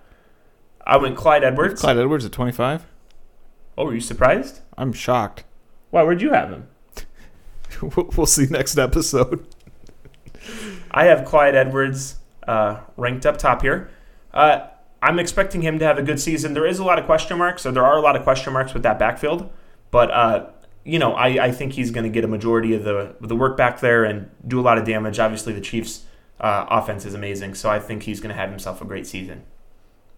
[0.86, 1.82] I went Clyde Edwards.
[1.82, 2.86] Clyde Edwards at 25?
[3.76, 4.60] Oh, were you surprised?
[4.78, 5.44] I'm shocked.
[5.90, 6.02] Why?
[6.02, 6.68] Where'd you have him?
[8.16, 9.46] we'll see next episode.
[10.92, 12.16] I have Clyde Edwards
[12.48, 13.90] uh, ranked up top here.
[14.32, 14.68] Uh,
[15.02, 16.54] I'm expecting him to have a good season.
[16.54, 18.72] There is a lot of question marks, or there are a lot of question marks
[18.72, 19.50] with that backfield.
[19.90, 20.46] But uh,
[20.86, 23.56] you know, I, I think he's going to get a majority of the the work
[23.56, 25.18] back there and do a lot of damage.
[25.18, 26.04] Obviously, the Chiefs'
[26.40, 29.42] uh, offense is amazing, so I think he's going to have himself a great season.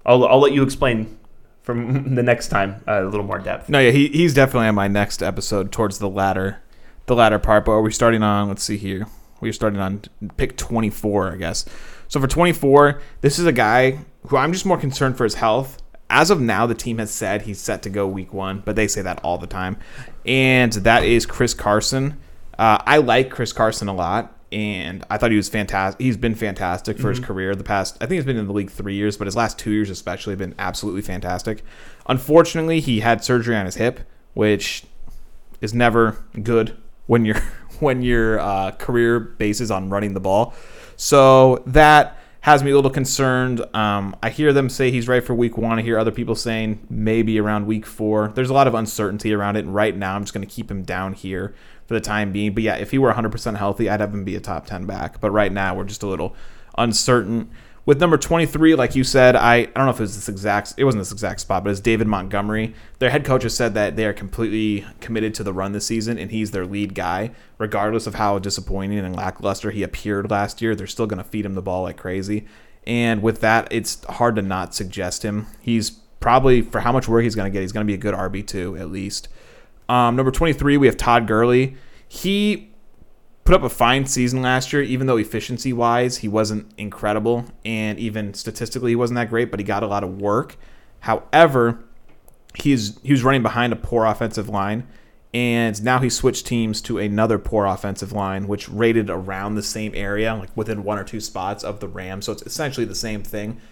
[0.05, 1.19] I'll, I'll let you explain
[1.63, 3.71] from the next time uh, a little more depth.
[3.71, 6.63] No, yeah, he, he's definitely on my next episode towards the latter,
[7.07, 7.65] the latter part.
[7.65, 8.49] But are we starting on?
[8.49, 9.07] Let's see here.
[9.41, 10.03] We're starting on
[10.37, 11.65] pick 24, I guess.
[12.09, 15.81] So for 24, this is a guy who I'm just more concerned for his health.
[16.11, 18.89] As of now, the team has said he's set to go week one, but they
[18.89, 19.77] say that all the time,
[20.25, 22.19] and that is Chris Carson.
[22.59, 26.01] Uh, I like Chris Carson a lot, and I thought he was fantastic.
[26.01, 27.55] He's been fantastic for his career.
[27.55, 29.71] The past, I think he's been in the league three years, but his last two
[29.71, 31.63] years especially have been absolutely fantastic.
[32.07, 34.01] Unfortunately, he had surgery on his hip,
[34.35, 34.85] which
[35.61, 37.37] is never good when your
[37.81, 40.55] when your uh, career bases on running the ball.
[40.97, 42.19] So that
[42.49, 43.63] has me a little concerned.
[43.75, 45.79] Um, I hear them say he's right for week one.
[45.79, 48.29] I hear other people saying maybe around week four.
[48.29, 49.67] There's a lot of uncertainty around it.
[49.67, 51.55] And right now, I'm just going to keep him down here
[51.87, 52.55] for the time being.
[52.55, 55.21] But yeah, if he were 100% healthy, I'd have him be a top 10 back.
[55.21, 56.35] But right now, we're just a little
[56.79, 57.51] uncertain.
[57.89, 60.75] With number 23, like you said, I, I don't know if it was this exact,
[60.77, 62.75] it wasn't this exact spot, but it's David Montgomery.
[62.99, 66.19] Their head coach has said that they are completely committed to the run this season,
[66.19, 70.75] and he's their lead guy, regardless of how disappointing and lackluster he appeared last year.
[70.75, 72.45] They're still going to feed him the ball like crazy.
[72.87, 75.47] And with that, it's hard to not suggest him.
[75.59, 75.89] He's
[76.21, 78.15] probably, for how much work he's going to get, he's going to be a good
[78.15, 79.29] RB2 at least.
[79.89, 81.79] Um, number 23, we have Todd Gurley.
[82.07, 82.69] He
[83.49, 87.47] put up a fine season last year, even though efficiency wise, he wasn't incredible.
[87.65, 90.59] And even statistically, he wasn't that great, but he got a lot of work.
[91.01, 91.83] However,
[92.55, 94.87] he's he was running behind a poor offensive line.
[95.33, 99.95] And now he switched teams to another poor offensive line, which rated around the same
[99.95, 102.27] area, like within one or two spots of the Rams.
[102.27, 103.63] So it's essentially the same thing.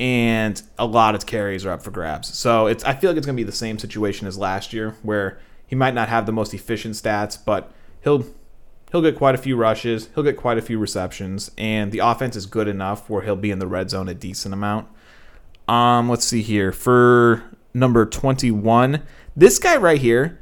[0.00, 2.36] And a lot of carries are up for grabs.
[2.36, 4.96] So it's I feel like it's going to be the same situation as last year,
[5.04, 7.70] where he might not have the most efficient stats, but
[8.02, 8.24] he'll
[8.92, 12.36] he'll get quite a few rushes, he'll get quite a few receptions, and the offense
[12.36, 14.86] is good enough where he'll be in the red zone a decent amount.
[15.66, 17.42] Um, let's see here for
[17.74, 19.02] number twenty-one,
[19.34, 20.38] this guy right here,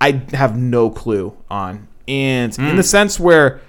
[0.00, 3.60] I have no clue on, and in the sense where,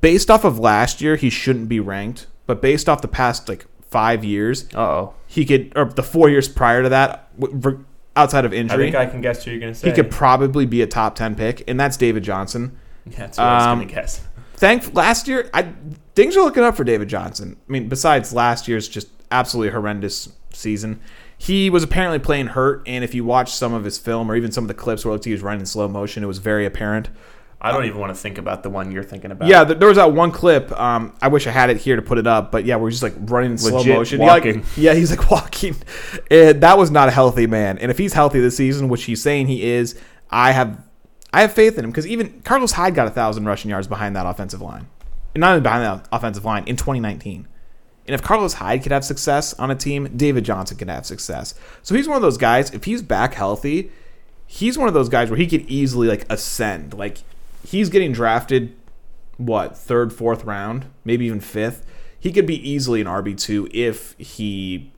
[0.00, 3.66] based off of last year, he shouldn't be ranked, but based off the past like
[3.88, 5.14] five years, oh.
[5.26, 7.30] he could, or the four years prior to that,
[8.16, 8.88] outside of injury.
[8.88, 9.88] I think I can guess who you're going to say.
[9.88, 12.78] he could probably be a top ten pick, and that's David Johnson.
[13.06, 14.20] Yeah, that's what I was um, going to guess.
[14.56, 15.72] Thank last year, I
[16.14, 17.56] things are looking up for David Johnson.
[17.68, 21.00] I mean, besides last year's just absolutely horrendous season,
[21.36, 24.52] he was apparently playing hurt, and if you watch some of his film or even
[24.52, 26.38] some of the clips where it looked he was running in slow motion, it was
[26.38, 27.10] very apparent.
[27.64, 29.48] I don't even want to think about the one you're thinking about.
[29.48, 30.70] Yeah, there was that one clip.
[30.78, 33.02] Um, I wish I had it here to put it up, but yeah, we're just
[33.02, 34.20] like running in slow Legit motion.
[34.20, 35.74] He, like- yeah, he's like walking,
[36.30, 37.78] and that was not a healthy man.
[37.78, 40.78] And if he's healthy this season, which he's saying he is, I have,
[41.34, 44.14] I have faith in him because even Carlos Hyde got a thousand rushing yards behind
[44.14, 44.86] that offensive line,
[45.34, 47.48] and not even behind that offensive line in 2019.
[48.06, 51.54] And if Carlos Hyde could have success on a team, David Johnson could have success.
[51.82, 52.70] So he's one of those guys.
[52.70, 53.90] If he's back healthy,
[54.46, 56.94] he's one of those guys where he could easily like ascend.
[56.94, 57.18] Like
[57.66, 58.76] he's getting drafted,
[59.36, 61.84] what third, fourth round, maybe even fifth.
[62.16, 64.92] He could be easily an RB two if he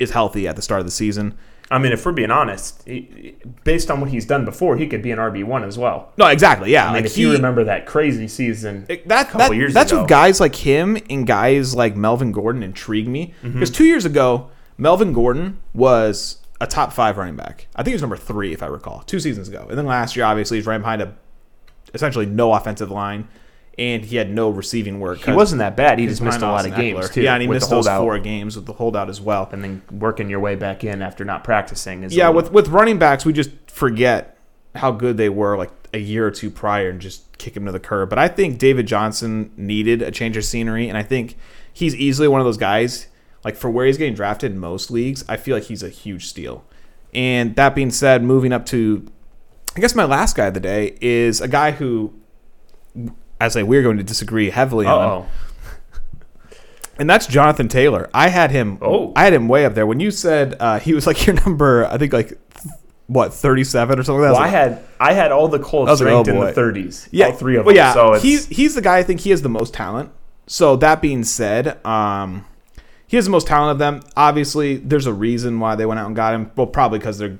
[0.00, 1.38] is healthy at the start of the season.
[1.74, 3.34] I mean, if we're being honest, he,
[3.64, 6.12] based on what he's done before, he could be an RB one as well.
[6.16, 6.70] No, exactly.
[6.72, 9.56] Yeah, I mean, like if he, you remember that crazy season, It- that, couple that-
[9.56, 10.00] years that's ago.
[10.02, 13.52] what guys like him and guys like Melvin Gordon intrigue me Mm-hmm.
[13.54, 17.66] because two years ago Melvin Gordon was a top five running back.
[17.76, 19.66] I think he was number three, if I recall, two seasons ago.
[19.68, 21.14] And then last year, obviously, he's right behind a
[21.92, 23.28] essentially no offensive line,
[23.78, 25.18] and he had no receiving work.
[25.18, 25.98] He wasn't that bad.
[25.98, 27.22] He just missed a lot of games too.
[27.22, 29.48] Yeah, and he missed those four games with the holdout as well.
[29.52, 32.02] and then working your way back in after not practicing.
[32.04, 34.36] Is Yeah, little- with with running backs, we just forget
[34.76, 37.72] how good they were like a year or two prior and just kick him to
[37.72, 38.10] the curb.
[38.10, 41.36] But I think David Johnson needed a change of scenery, and I think
[41.72, 43.06] he's easily one of those guys.
[43.44, 46.26] Like for where he's getting drafted in most leagues, I feel like he's a huge
[46.26, 46.64] steal.
[47.14, 49.06] And that being said, moving up to,
[49.76, 52.12] I guess my last guy of the day is a guy who,
[53.40, 55.26] as we're going to disagree heavily on, Uh-oh.
[56.98, 58.08] and that's Jonathan Taylor.
[58.14, 58.78] I had him.
[58.80, 59.12] Oh.
[59.16, 59.86] I had him way up there.
[59.86, 62.38] When you said uh, he was like your number, I think like
[63.06, 64.22] what thirty seven or something.
[64.22, 64.40] Like that.
[64.40, 66.52] Well, I I like, had I had all the Colts like, ranked oh, in the
[66.52, 67.08] 30s.
[67.10, 67.76] yeah, all three of well, them.
[67.76, 68.98] yeah, so it's, he's he's the guy.
[68.98, 70.10] I think he has the most talent.
[70.46, 72.44] So that being said, um,
[73.06, 74.02] he has the most talent of them.
[74.16, 76.50] Obviously, there's a reason why they went out and got him.
[76.54, 77.38] Well, probably because they're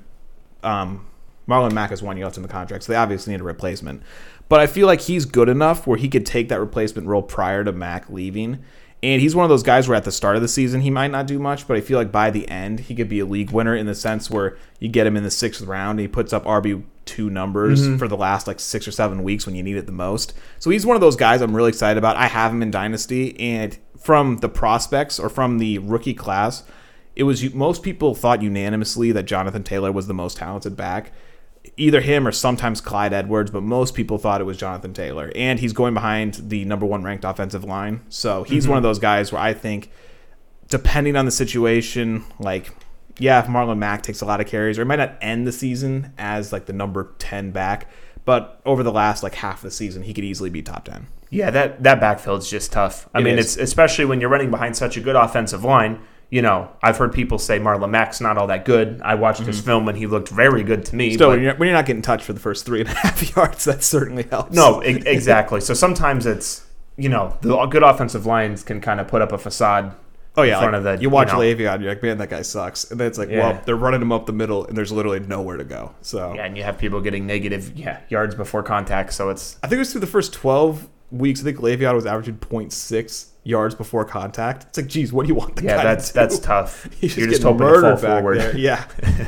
[0.63, 1.05] um,
[1.47, 4.01] Marlon Mack has one year left in the contract, so they obviously need a replacement.
[4.47, 7.63] But I feel like he's good enough where he could take that replacement role prior
[7.63, 8.63] to Mack leaving.
[9.01, 11.11] And he's one of those guys where at the start of the season he might
[11.11, 13.51] not do much, but I feel like by the end he could be a league
[13.51, 16.33] winner in the sense where you get him in the sixth round and he puts
[16.33, 17.97] up RB two numbers mm-hmm.
[17.97, 20.33] for the last like six or seven weeks when you need it the most.
[20.59, 22.17] So he's one of those guys I'm really excited about.
[22.17, 26.63] I have him in Dynasty, and from the prospects or from the rookie class,
[27.15, 31.11] it was most people thought unanimously that Jonathan Taylor was the most talented back.
[31.77, 35.31] Either him or sometimes Clyde Edwards, but most people thought it was Jonathan Taylor.
[35.35, 38.01] And he's going behind the number one ranked offensive line.
[38.09, 38.71] So he's mm-hmm.
[38.71, 39.91] one of those guys where I think,
[40.69, 42.71] depending on the situation, like,
[43.17, 45.51] yeah, if Marlon Mack takes a lot of carries, or it might not end the
[45.51, 47.89] season as like the number 10 back,
[48.25, 51.07] but over the last like half of the season, he could easily be top 10.
[51.29, 53.07] yeah, that that backfield's just tough.
[53.13, 53.55] I It mean, is.
[53.55, 55.99] it's especially when you're running behind such a good offensive line.
[56.29, 59.01] You know, I've heard people say Marlon Mack's not all that good.
[59.03, 59.65] I watched his mm-hmm.
[59.65, 61.13] film and he looked very good to me.
[61.13, 62.93] Still, but- when you're, when you're not getting touched for the first three and a
[62.95, 64.55] half yards, that certainly helps.
[64.55, 65.61] No, e- exactly.
[65.61, 66.65] So sometimes it's
[66.97, 69.95] you know the good offensive lines can kind of put up a facade.
[70.37, 72.29] Oh yeah, in front like, of the you watch know, Le'Veon, you're like, man, that
[72.29, 73.51] guy sucks, and then it's like, Yeah.
[73.51, 75.95] well, they're running him up the middle, and there's literally nowhere to go.
[76.01, 79.13] So Yeah, and you have people getting negative yeah yards before contact.
[79.13, 81.39] So it's I think it was through the first 12 weeks.
[81.39, 84.63] I think Le'Veon was averaging 0.6 yards before contact.
[84.63, 86.89] It's like, geez, what do you want the yeah guy that's that's tough.
[86.99, 88.39] He's You're just just hoping to fall forward.
[88.39, 88.57] there.
[88.57, 88.85] Yeah,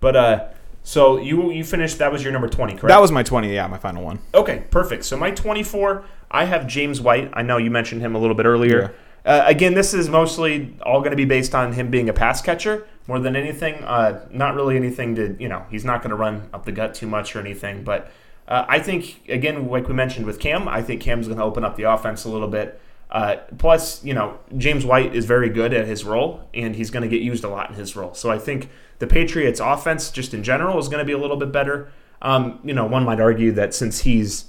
[0.00, 0.48] But uh,
[0.82, 1.98] so you you finished.
[1.98, 2.88] That was your number twenty, correct?
[2.88, 3.52] that was my 20.
[3.54, 4.18] Yeah, my final one.
[4.34, 5.04] Okay, perfect.
[5.04, 7.30] So my 24, I have James White.
[7.34, 8.94] I know you mentioned him a little bit earlier.
[9.24, 12.42] Uh, again, this is mostly all going to be based on him being a pass
[12.42, 13.74] catcher more than anything.
[13.84, 16.94] Uh, not really anything to, you know, he's not going to run up the gut
[16.94, 17.84] too much or anything.
[17.84, 18.10] But
[18.48, 21.62] uh, I think, again, like we mentioned with Cam, I think Cam's going to open
[21.64, 22.80] up the offense a little bit.
[23.12, 27.02] Uh, plus, you know, James White is very good at his role, and he's going
[27.02, 28.14] to get used a lot in his role.
[28.14, 28.70] So I think
[29.00, 31.92] the Patriots' offense, just in general, is going to be a little bit better.
[32.22, 34.46] Um, you know, one might argue that since he's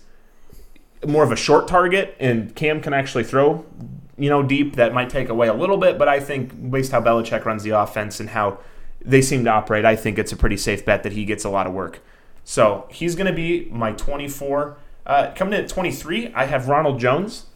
[1.05, 3.65] more of a short target and Cam can actually throw,
[4.17, 5.97] you know, deep, that might take away a little bit.
[5.97, 8.59] But I think, based how Belichick runs the offense and how
[9.01, 11.49] they seem to operate, I think it's a pretty safe bet that he gets a
[11.49, 11.99] lot of work.
[12.45, 14.77] So he's going to be my 24.
[15.05, 17.47] Uh, coming in at 23, I have Ronald Jones.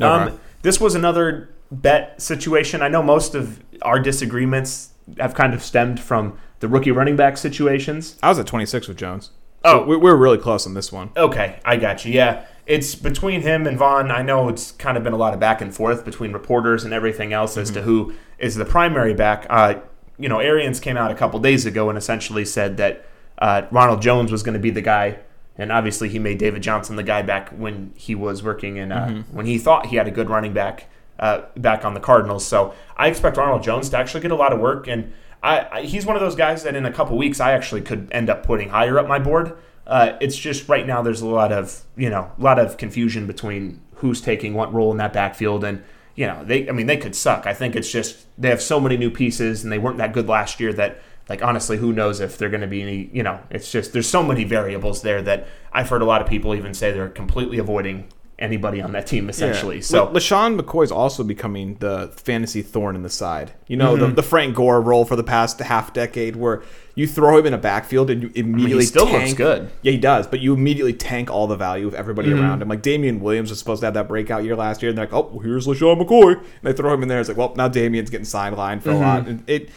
[0.00, 2.82] Um, this was another bet situation.
[2.82, 7.36] I know most of our disagreements have kind of stemmed from the rookie running back
[7.36, 8.16] situations.
[8.22, 9.30] I was at 26 with Jones.
[9.64, 9.84] Oh.
[9.84, 11.10] We, were really close on this one.
[11.16, 12.12] Okay, I got you.
[12.12, 14.10] Yeah, it's between him and Vaughn.
[14.10, 16.92] I know it's kind of been a lot of back and forth between reporters and
[16.92, 19.46] everything else as to who is the primary back.
[19.48, 19.76] Uh,
[20.18, 23.06] you know, Arians came out a couple days ago and essentially said that
[23.38, 25.18] uh, Ronald Jones was going to be the guy,
[25.56, 29.22] and obviously he made David Johnson the guy back when he was working in uh,
[29.30, 30.88] when he thought he had a good running back
[31.18, 32.44] uh, back on the Cardinals.
[32.44, 35.12] So I expect Ronald Jones to actually get a lot of work, and
[35.42, 38.08] I, I, he's one of those guys that in a couple weeks I actually could
[38.12, 39.56] end up putting higher up my board.
[39.86, 43.26] Uh, it's just right now there's a lot of you know a lot of confusion
[43.26, 45.82] between who's taking what role in that backfield and
[46.16, 47.46] you know they I mean they could suck.
[47.46, 50.26] I think it's just they have so many new pieces and they weren't that good
[50.26, 53.40] last year that like honestly who knows if they're going to be any you know
[53.50, 56.74] it's just there's so many variables there that I've heard a lot of people even
[56.74, 59.80] say they're completely avoiding anybody on that team essentially.
[59.80, 63.52] So La- LeSean McCoy is also becoming the fantasy thorn in the side.
[63.68, 64.06] You know, Mm-hmm.
[64.08, 66.64] the, the Frank Gore role for the past half decade where
[66.96, 69.22] you throw him in a backfield and you immediately still tank.
[69.22, 69.70] looks good.
[69.82, 72.40] Yeah, he does, but you immediately tank all the value of everybody Mm-hmm.
[72.42, 72.68] around him.
[72.68, 75.14] Like Damien Williams was supposed to have that breakout year last year, and they're like,
[75.14, 76.34] oh, well, here's LeSean McCoy.
[76.36, 77.20] And they throw him in there.
[77.20, 79.02] It's like, well, now Damien's getting sidelined for Mm-hmm.
[79.02, 79.28] a lot.
[79.28, 79.70] And it,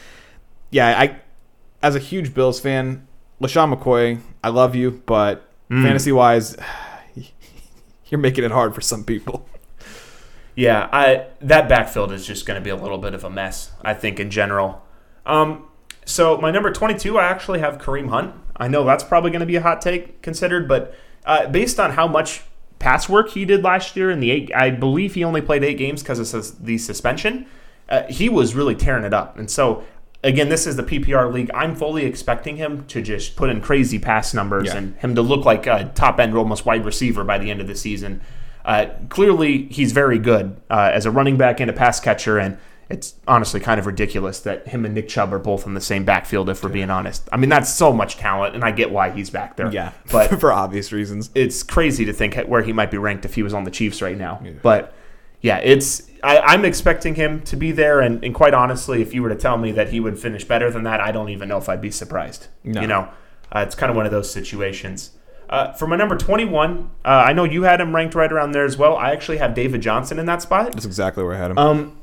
[0.71, 1.19] yeah, I,
[1.81, 3.07] as a huge Bills fan,
[3.41, 5.83] LeSean McCoy, I love you, but Mm.
[5.83, 6.55] fantasy wise,
[8.07, 9.47] you're making it hard for some people.
[10.55, 13.71] Yeah, I that backfield is just going to be a little bit of a mess.
[13.83, 14.83] I think in general.
[15.25, 15.63] Um,
[16.05, 18.33] So my number 22, I actually have Kareem Hunt.
[18.55, 21.91] I know that's probably going to be a hot take considered, but uh, based on
[21.91, 22.43] how much
[22.79, 25.77] pass work he did last year in the eight, I believe he only played eight
[25.77, 27.45] games because of the suspension.
[27.89, 29.83] Uh, he was really tearing it up, and so
[30.23, 31.51] again, this is the PPR league.
[31.53, 34.77] I'm fully expecting him to just put in crazy pass numbers Yeah.
[34.77, 37.67] and him to look like a top end, almost wide receiver by the end of
[37.67, 38.21] the season.
[38.65, 42.57] Uh, clearly, he's very good uh, as a running back and a pass catcher, and
[42.89, 46.03] it's honestly kind of ridiculous that him and Nick Chubb are both in the same
[46.03, 46.49] backfield.
[46.49, 49.29] If we're being honest, I mean that's so much talent, and I get why he's
[49.29, 49.71] back there.
[49.71, 51.29] Yeah, but for obvious reasons.
[51.35, 54.01] it's crazy to think where he might be ranked if he was on the Chiefs
[54.01, 54.41] right now.
[54.61, 54.93] But
[55.41, 59.21] yeah, it's I, I'm expecting him to be there, and, and quite honestly, if you
[59.21, 61.57] were to tell me that he would finish better than that, I don't even know
[61.57, 62.47] if I'd be surprised.
[62.63, 62.81] No.
[62.81, 63.09] You know,
[63.51, 65.11] uh, it's kind of one of those situations.
[65.49, 68.65] Uh, for my number 21, uh, I know you had him ranked right around there
[68.65, 68.97] as well.
[68.97, 70.73] I actually have David Johnson in that spot.
[70.73, 71.57] That's exactly where I had him.
[71.57, 71.97] Um,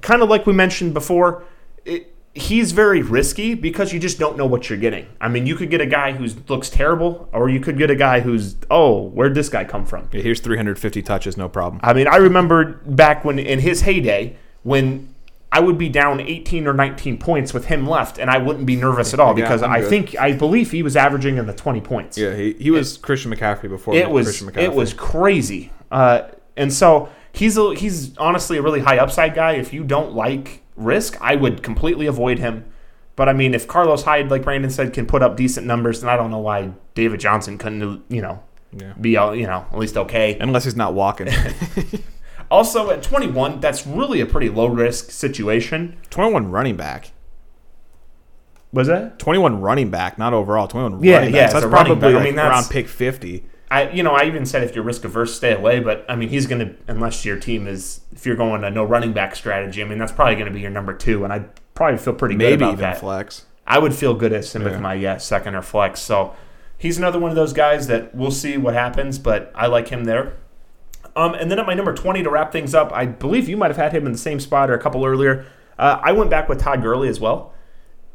[0.00, 1.44] kind of like we mentioned before,
[1.84, 5.06] it, he's very risky because you just don't know what you're getting.
[5.20, 7.94] I mean, you could get a guy who looks terrible, or you could get a
[7.94, 10.08] guy who's, oh, where'd this guy come from?
[10.12, 11.80] Yeah, here's 350 touches, no problem.
[11.82, 15.12] I mean, I remember back when in his heyday when
[15.50, 18.76] I would be down 18 or 19 points with him left, and I wouldn't be
[18.76, 21.82] nervous at all Yeah, because I think I believe he was averaging in the 20
[21.82, 22.16] points.
[22.16, 24.62] Yeah, he, he was Christian McCaffrey before it was Christian McCaffrey.
[24.62, 26.22] it was crazy, uh,
[26.56, 29.52] and so he's a, he's honestly a really high upside guy.
[29.52, 32.64] If you don't like risk, I would completely avoid him.
[33.16, 36.08] But I mean, if Carlos Hyde, like Brandon said, can put up decent numbers, then
[36.10, 38.42] I don't know why David Johnson couldn't, you know,
[38.72, 38.94] Yeah.
[39.00, 40.38] be uh, you know at least okay.
[40.38, 41.28] Unless he's not walking.
[42.50, 45.96] Also, at 21, that's really a pretty low risk situation.
[46.10, 47.12] 21 running back.
[48.74, 49.18] Was that?
[49.18, 50.66] 21 running back, not overall.
[50.68, 51.44] 21 Yeah, running yeah, back.
[51.46, 52.20] it's That's probably back.
[52.20, 53.44] I mean, that's- around pick 50.
[53.72, 55.80] I, you know, I even said if you're risk averse, stay away.
[55.80, 58.84] But I mean, he's going to, unless your team is, if you're going a no
[58.84, 61.48] running back strategy, I mean, that's probably going to be your number two, and I'd
[61.74, 62.98] probably feel pretty good Maybe about even that.
[62.98, 63.46] flex.
[63.66, 66.00] I would feel good as him with my yeah, second or flex.
[66.00, 66.34] So
[66.76, 70.04] he's another one of those guys that we'll see what happens, but I like him
[70.04, 70.34] there.
[71.16, 73.68] Um, and then at my number 20 to wrap things up, I believe you might
[73.68, 75.46] have had him in the same spot or a couple earlier.
[75.78, 77.54] Uh, I went back with Todd Gurley as well.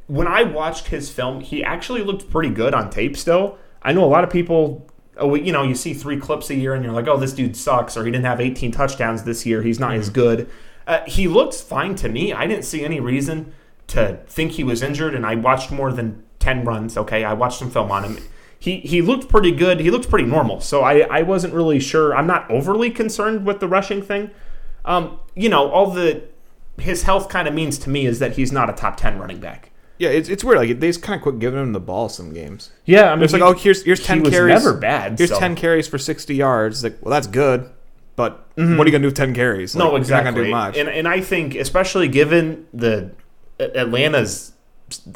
[0.07, 3.57] When I watched his film, he actually looked pretty good on tape still.
[3.81, 4.87] I know a lot of people,
[5.19, 7.55] oh, you know, you see three clips a year and you're like, oh, this dude
[7.55, 9.61] sucks, or he didn't have 18 touchdowns this year.
[9.61, 10.49] He's not as good.
[10.85, 12.33] Uh, he looked fine to me.
[12.33, 13.53] I didn't see any reason
[13.87, 16.97] to think he was injured, and I watched more than 10 runs.
[16.97, 18.17] Okay, I watched some film on him.
[18.59, 19.79] He, he looked pretty good.
[19.79, 20.61] He looked pretty normal.
[20.61, 22.15] So I, I wasn't really sure.
[22.15, 24.31] I'm not overly concerned with the rushing thing.
[24.85, 26.23] Um, you know, all the
[26.79, 29.39] his health kind of means to me is that he's not a top 10 running
[29.39, 29.71] back.
[29.99, 30.57] Yeah, it's, it's weird.
[30.59, 32.71] Like they just kind of quit giving him the ball some games.
[32.85, 34.53] Yeah, I mean, It's like, oh, here's here's he ten was carries.
[34.63, 36.83] never bad, Here's so- ten carries for sixty yards.
[36.83, 37.69] Like, well, that's good,
[38.15, 39.75] but what are you gonna do with ten carries?
[39.75, 40.25] Like, No, You're exactly.
[40.31, 40.77] not gonna do much.
[40.77, 43.11] And and I think, especially given the
[43.59, 44.53] Atlanta's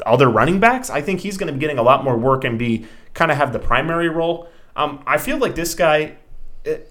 [0.04, 2.58] other running backs, I think he's going to be getting a lot more work and
[2.58, 4.48] be kind of have the primary role.
[4.76, 6.16] Um, I feel like this guy.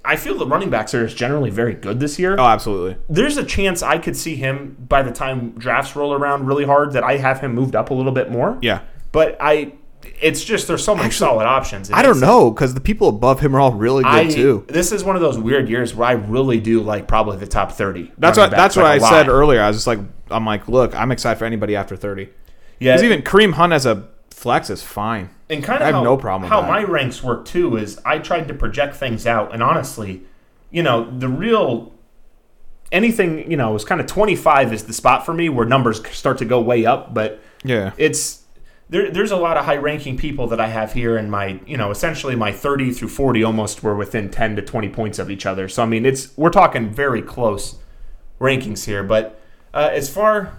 [0.03, 2.35] I feel the running backs are generally very good this year.
[2.37, 2.97] oh, absolutely.
[3.07, 6.91] There's a chance I could see him by the time drafts roll around really hard
[6.93, 8.57] that I have him moved up a little bit more.
[8.61, 8.81] Yeah.
[9.13, 9.73] But I,
[10.21, 11.89] it's just there's so many solid options.
[11.91, 14.65] I don't know because the people above him are all really good I, too.
[14.67, 17.71] This is one of those weird years where I really do like probably the top
[17.71, 18.11] thirty.
[18.17, 19.61] That's what that's backs, what I like, said earlier.
[19.61, 19.99] I was just like,
[20.29, 22.29] I'm like, look, I'm excited for anybody after thirty.
[22.79, 24.09] Yeah, Because even Kareem Hunt as a
[24.41, 25.29] flex is fine.
[25.49, 28.17] and kind of I have how, no problem how my ranks work too is I
[28.17, 30.23] tried to project things out, and honestly,
[30.71, 31.93] you know, the real
[32.91, 36.37] anything you know is kind of 25 is the spot for me where numbers start
[36.39, 37.91] to go way up, but Yeah.
[37.97, 38.41] it's
[38.89, 41.77] there, there's a lot of high ranking people that I have here in my, you
[41.77, 45.45] know, essentially my 30 through 40 almost were within 10 to 20 points of each
[45.45, 45.69] other.
[45.69, 47.77] So I mean, it's we're talking very close
[48.41, 49.03] rankings here.
[49.03, 49.39] But
[49.73, 50.57] uh, as far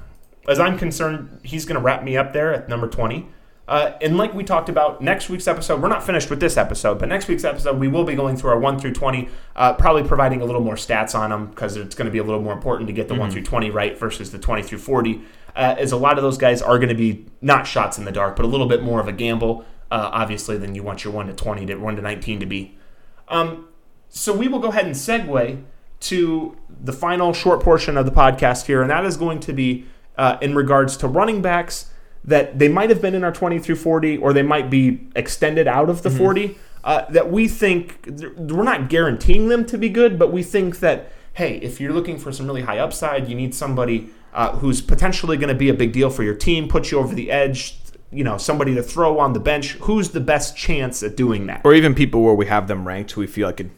[0.49, 3.29] as I'm concerned, he's going to wrap me up there at number 20.
[3.73, 6.99] Uh, and like we talked about next week's episode, we're not finished with this episode,
[6.99, 10.03] but next week's episode we will be going through our one through 20, uh, probably
[10.03, 12.53] providing a little more stats on them because it's going to be a little more
[12.53, 15.23] important to get the one through 20 right versus the 20 through 40
[15.57, 18.13] uh, as a lot of those guys are going to be not shots in the
[18.13, 21.15] dark, but a little bit more of a gamble, uh, obviously, than you want your
[21.15, 22.77] 1 to 20 to 1 to 19 to be.
[23.29, 23.69] Um,
[24.11, 25.63] so we will go ahead and segue
[26.01, 29.87] to the final short portion of the podcast here, and that is going to be
[30.19, 31.87] uh, in regards to running backs
[32.25, 35.67] that they might have been in our 20 through 40, or they might be extended
[35.67, 36.57] out of the 40.
[36.85, 38.05] Uh, that we think
[38.37, 42.19] we're not guaranteeing them to be good, but we think that hey, if you're looking
[42.19, 45.75] for some really high upside, you need somebody uh, who's potentially going to be a
[45.75, 47.79] big deal for your team, put you over the edge.
[48.11, 49.73] You know, somebody to throw on the bench.
[49.75, 51.63] Who's the best chance at doing that?
[51.65, 53.71] Or even people where we have them ranked who we feel like could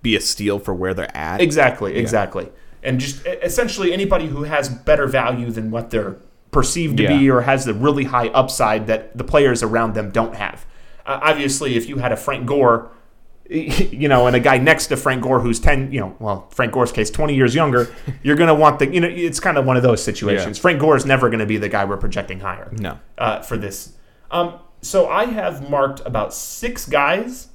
[0.00, 1.40] be a steal for where they're at.
[1.40, 2.50] Exactly, exactly.
[2.84, 6.18] And just essentially anybody who has better value than what they're
[6.52, 7.18] perceived to Yeah.
[7.18, 10.64] be or has the really high upside that the players around them don't have.
[11.04, 12.90] Uh, obviously, if you had a Frank Gore,
[13.50, 16.72] you know, and a guy next to Frank Gore who's 10, you know, well, Frank
[16.72, 17.92] Gore's case, 20 years younger,
[18.22, 20.58] you're going to want the, you know, it's kind of one of those situations.
[20.58, 20.62] Yeah.
[20.62, 22.98] Frank Gore is never going to be the guy we're projecting higher No.
[23.18, 23.94] uh, for this.
[24.30, 27.48] Um, so I have marked about six guys,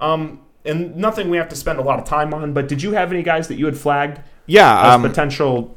[0.00, 2.52] um, and nothing we have to spend a lot of time on.
[2.52, 4.88] But did you have any guys that you had flagged Yeah.
[4.88, 5.75] as Um, potential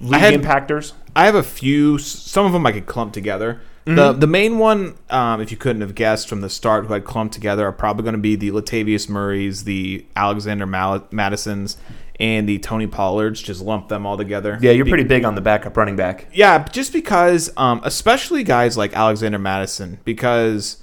[0.00, 0.92] league had- impactors?
[1.16, 1.98] I have a few.
[1.98, 3.60] Some of them I could clump together.
[3.86, 3.96] Mm-hmm.
[3.96, 7.04] The the main one, um, if you couldn't have guessed from the start, who I'd
[7.04, 11.78] clumped together, are probably going to be the Latavius Murray's, the Alexander Mal- Mattison's,
[12.20, 13.40] and the Tony Pollards.
[13.40, 14.58] Just lump them all together.
[14.60, 16.26] Yeah, you're Be- pretty big on the backup running back.
[16.32, 20.82] Yeah, just because, um, especially guys like Alexander Mattison, because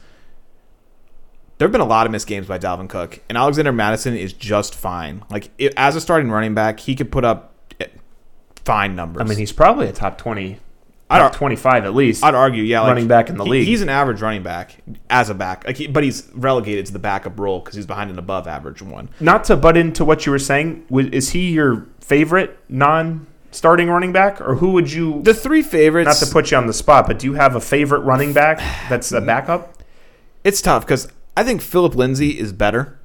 [1.58, 4.34] there have been a lot of missed games by Dalvin Cook, and Alexander Mattison is
[4.34, 5.24] just fine.
[5.30, 7.54] Like i as a starting running back, he could put up
[8.66, 9.22] fine numbers.
[9.22, 10.58] I mean, he's probably a top 20,
[11.10, 12.24] I top don't- 25 at least.
[12.24, 13.68] I'd argue, yeah, like, running back in the he- league.
[13.68, 14.78] He's an average running back
[15.10, 18.10] as a back, like, he- but he's relegated to the backup role because he's behind
[18.10, 19.10] an above average one.
[19.20, 24.42] Not to butt into what you were saying, is he your favorite non-starting running back,
[24.42, 25.22] or who would you?
[25.24, 26.08] The three favorites.
[26.08, 28.60] Not to put you on the spot, but do you have a favorite running back
[28.90, 29.74] that's a backup?
[30.44, 33.00] it's tough because I think Phillip Lindsay is better,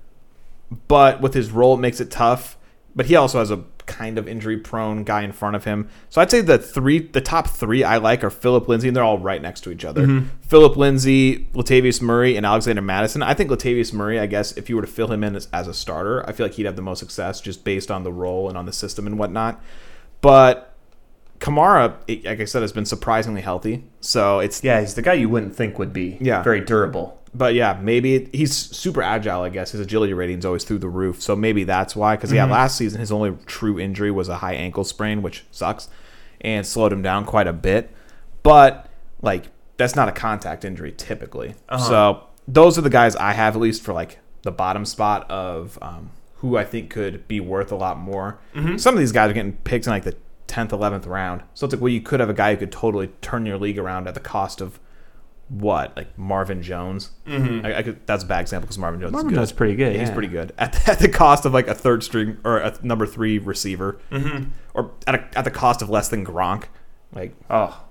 [0.88, 2.56] but with his role, it makes it tough.
[2.94, 5.88] But he also has a kind of injury prone guy in front of him.
[6.08, 9.04] So I'd say the three, the top three I like are Phillip Lindsay, and they're
[9.04, 10.06] all right next to each other.
[10.06, 10.26] Mm-hmm.
[10.42, 13.22] Phillip Lindsay, Latavius Murray, and Alexander Mattison.
[13.22, 15.68] I think Latavius Murray, I guess, if you were to fill him in as, as
[15.68, 18.48] a starter, I feel like he'd have the most success just based on the role
[18.48, 19.62] and on the system and whatnot.
[20.20, 20.74] But
[21.38, 21.94] Kamara,
[22.26, 23.84] like I said, has been surprisingly healthy.
[24.00, 26.42] So it's Yeah, he's the guy you wouldn't think would be Yeah.
[26.42, 27.19] very durable.
[27.34, 29.42] But yeah, maybe he's super agile.
[29.42, 31.22] I guess his agility rating's always through the roof.
[31.22, 32.16] So maybe that's why.
[32.16, 32.36] Because Mm-hmm.
[32.36, 35.88] yeah, last season his only true injury was a high ankle sprain, which sucks,
[36.40, 37.90] and slowed him down quite a bit.
[38.42, 38.88] But
[39.22, 41.54] like that's not a contact injury typically.
[41.68, 41.88] Uh-huh.
[41.88, 45.78] So those are the guys I have at least for like the bottom spot of
[45.82, 48.38] um, who I think could be worth a lot more.
[48.54, 48.76] Mm-hmm.
[48.78, 50.16] Some of these guys are getting picked in like the
[50.46, 51.42] tenth, eleventh round.
[51.54, 53.78] So it's like well, you could have a guy who could totally turn your league
[53.78, 54.80] around at the cost of
[55.50, 57.10] what like Marvin Jones.
[57.26, 57.66] Mm-hmm.
[57.66, 59.36] I, I could, that's a bad example because Marvin Jones Marvin is good.
[59.36, 60.14] Jones is pretty good, He's yeah.
[60.14, 63.38] pretty good at, at the cost of like a third string or a number three
[63.38, 64.50] receiver, Mm-hmm.
[64.74, 66.64] or at, a, at the cost of less than Gronk.
[67.12, 67.84] Like, Oh,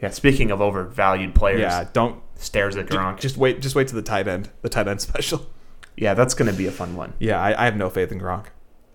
[0.00, 0.10] yeah.
[0.10, 3.20] Speaking of overvalued players, yeah, don't stares at Gronk.
[3.20, 3.60] just wait.
[3.60, 5.46] Just wait to the tight end, the tight end special.
[5.96, 7.12] yeah, that's going to be a fun one.
[7.18, 8.46] Yeah, I, I have no faith in Gronk.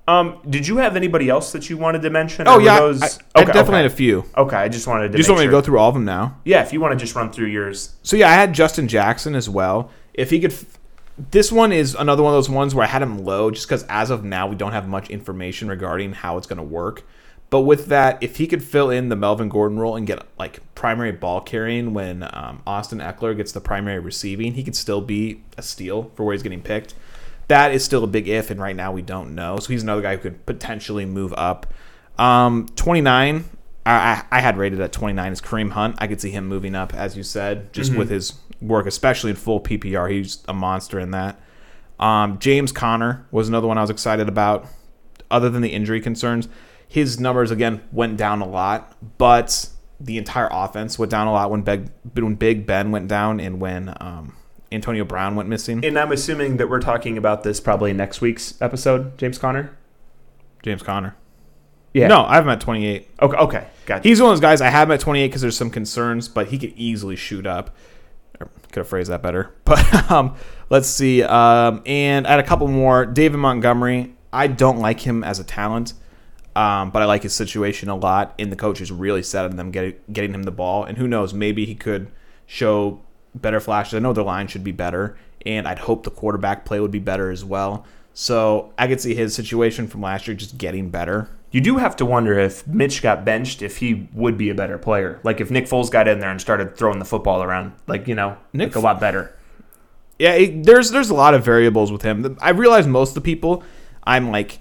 [0.07, 2.47] Um, did you have anybody else that you wanted to mention?
[2.47, 3.01] Oh yeah, those...
[3.01, 3.75] I, I okay, definitely okay.
[3.77, 4.25] had a few.
[4.37, 5.17] Okay, I just wanted to.
[5.17, 6.37] You just want me to go through all of them now?
[6.45, 7.93] Yeah, if you want to just run through yours.
[8.03, 9.91] So yeah, I had Justin Jackson as well.
[10.13, 10.79] If he could, f-
[11.31, 13.83] this one is another one of those ones where I had him low, just because
[13.89, 17.03] as of now we don't have much information regarding how it's going to work.
[17.49, 20.61] But with that, if he could fill in the Melvin Gordon role and get like
[20.75, 25.43] primary ball carrying when um, Austin Ekeler gets the primary receiving, he could still be
[25.57, 26.93] a steal for where he's getting picked.
[27.47, 29.57] That is still a big if, and right now we don't know.
[29.57, 31.73] So he's another guy who could potentially move up.
[32.17, 33.45] Um, 29,
[33.85, 35.95] I, I, had rated at 29 is Kareem Hunt.
[35.99, 39.35] I could see him moving up, as you said, just with his work, especially in
[39.37, 40.11] full PPR.
[40.11, 41.39] He's a monster in that.
[41.99, 44.67] Um, James Conner was another one I was excited about.
[45.29, 46.47] Other than the injury concerns,
[46.87, 49.69] his numbers again went down a lot, but
[49.99, 53.59] the entire offense went down a lot when Big, when Big Ben went down and
[53.59, 54.35] when um,
[54.71, 55.83] Antonio Brown went missing.
[55.83, 59.77] And I'm assuming that we're talking about this probably next week's episode, James Conner.
[60.63, 61.15] James Conner.
[61.93, 62.07] Yeah.
[62.07, 63.09] No, I have him at 28.
[63.21, 63.37] Okay.
[63.37, 63.67] Okay.
[63.85, 64.07] Gotcha.
[64.07, 66.47] He's one of those guys I have him at 28 because there's some concerns, but
[66.49, 67.75] he could easily shoot up.
[68.37, 69.53] Could have phrased that better.
[69.65, 70.35] But um,
[70.69, 71.23] let's see.
[71.23, 73.05] Um, and I had a couple more.
[73.05, 74.13] David Montgomery.
[74.31, 75.93] I don't like him as a talent,
[76.55, 78.35] um, but I like his situation a lot.
[78.37, 80.83] And the coach is really set on them getting getting him the ball.
[80.83, 82.11] And who knows, maybe he could
[82.45, 83.01] show
[83.41, 83.95] better flashes.
[83.95, 86.99] I know their line should be better, and I'd hope the quarterback play would be
[86.99, 87.85] better as well.
[88.13, 91.29] So I could see his situation from last year just getting better.
[91.51, 94.77] You do have to wonder if Mitch got benched, if he would be a better
[94.77, 95.19] player.
[95.23, 98.15] Like if Nick Foles got in there and started throwing the football around, like you
[98.15, 99.33] know, Nick like a lot better.
[100.19, 102.37] Yeah, it, there's there's a lot of variables with him.
[102.41, 103.63] I realize most of the people
[104.03, 104.59] I'm like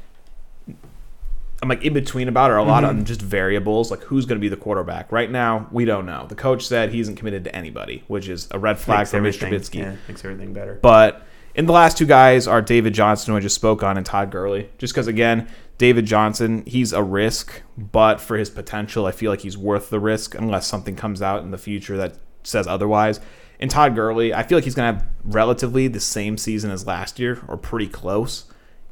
[1.63, 2.99] I'm like in between about are a lot Mm-hmm.
[2.99, 5.11] on just variables, like who's going to be the quarterback.
[5.11, 6.27] Right now, we don't know.
[6.29, 9.21] The coach said he isn't committed to anybody, which is a red flag Makes for
[9.21, 9.79] Mitch Trubisky.
[9.81, 10.79] Yeah, makes everything better.
[10.83, 11.23] But
[11.55, 14.31] in the last two guys are David Johnson, who I just spoke on, and Todd
[14.31, 14.69] Gurley.
[14.77, 15.49] Just because, again,
[15.79, 20.01] David Johnson, he's a risk, but for his potential, I feel like he's worth the
[20.01, 23.19] risk unless something comes out in the future that says otherwise.
[23.61, 26.87] And Todd Gurley, I feel like he's going to have relatively the same season as
[26.87, 28.45] last year, or pretty close.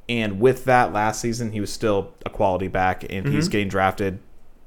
[0.09, 4.18] And with that, last season, he was still a quality back, and he's getting drafted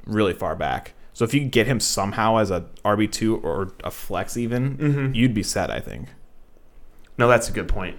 [0.05, 0.93] really far back.
[1.13, 4.77] So if you could get him somehow as a RB two or a flex even,
[4.77, 5.15] Mhm.
[5.15, 5.69] you'd be set.
[5.69, 6.09] I think.
[7.17, 7.97] No, that's a good point.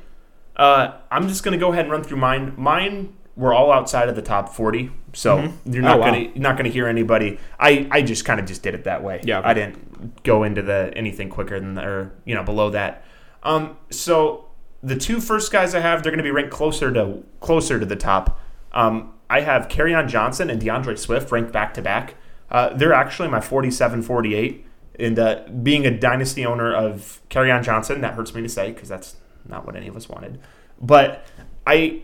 [0.57, 2.55] Uh, I'm just going to go ahead and run through mine.
[2.57, 5.53] Mine were all outside of the top 40, so Mhm.
[5.67, 6.11] you're not Oh, wow.
[6.11, 7.39] going to you're not to hear anybody.
[7.61, 9.21] I, I just kind of just did it that way.
[9.23, 9.49] Yeah, okay.
[9.49, 13.05] I didn't go into the anything quicker than the, or you know below that.
[13.45, 14.47] Um, so
[14.83, 17.87] the two first guys I have, they're going to be ranked closer to closer to
[17.87, 18.41] the top.
[18.73, 22.15] Um, I have on Johnson and D'Andre Swift ranked back to back.
[22.51, 24.65] Uh, They're actually my 47 48.
[25.01, 27.21] And uh, being a dynasty owner of
[27.51, 29.17] on Johnson, that hurts me to say because that's
[29.47, 30.41] not what any of us wanted.
[30.81, 31.25] But
[31.67, 32.03] I,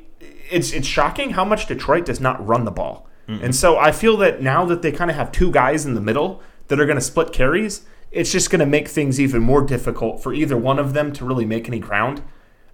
[0.51, 3.09] it's it's shocking how much Detroit does not run the ball.
[3.27, 6.01] And so I feel that now that they kind of have two guys in the
[6.03, 9.63] middle that are going to split carries, it's just going to make things even more
[9.63, 12.23] difficult for either one of them to really make any ground.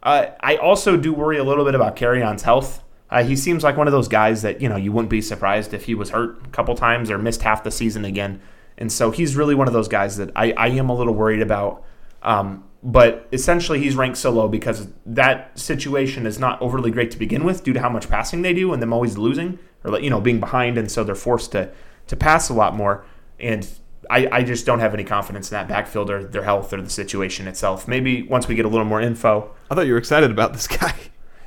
[0.02, 2.82] Uh, I also do worry a little bit about Kerryon's health.
[3.10, 5.74] Uh, he seems like one of those guys that you know you wouldn't be surprised
[5.74, 8.40] if he was hurt a couple times or missed half the season again.
[8.78, 11.42] And so he's really one of those guys that I, I am a little worried
[11.42, 11.84] about.
[12.22, 17.18] Um, but essentially, he's ranked so low because that situation is not overly great to
[17.18, 20.08] begin with, due to how much passing they do and them always losing or you
[20.08, 21.70] know being behind, and so they're forced to
[22.06, 23.04] to pass a lot more.
[23.38, 23.68] And
[24.08, 26.90] I, I just don't have any confidence in that backfield or their health or the
[26.90, 27.86] situation itself.
[27.86, 30.66] Maybe once we get a little more info, I thought you were excited about this
[30.66, 30.94] guy.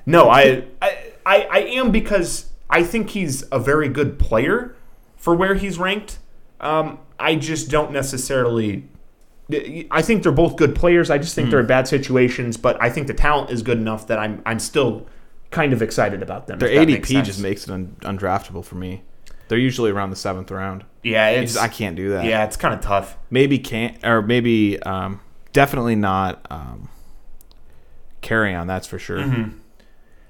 [0.05, 4.75] no, I, I, I, I am because I think he's a very good player
[5.15, 6.19] for where he's ranked.
[6.59, 8.87] Um, I just don't necessarily.
[9.91, 11.09] I think they're both good players.
[11.09, 14.07] I just think they're in bad situations, but I think the talent is good enough
[14.07, 15.05] that I'm I'm still
[15.51, 16.59] kind of excited about them.
[16.59, 19.03] Their makes ADP just makes it un- undraftable for me.
[19.47, 20.85] They're usually around the seventh round.
[21.03, 22.25] yeah, it's I can't do that.
[22.25, 23.17] yeah, it's kind of tough.
[23.29, 25.19] Maybe can't or maybe um,
[25.51, 26.89] definitely not um,
[28.21, 28.67] Kerryon.
[28.67, 29.19] That's for sure.
[29.19, 29.57] Mm-hmm.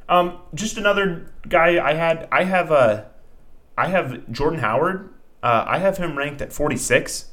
[0.10, 2.28] Um, just another guy I had.
[2.32, 3.04] I have uh,
[3.78, 5.10] I have Jordan Howard.
[5.42, 7.30] Uh, I have him ranked at 46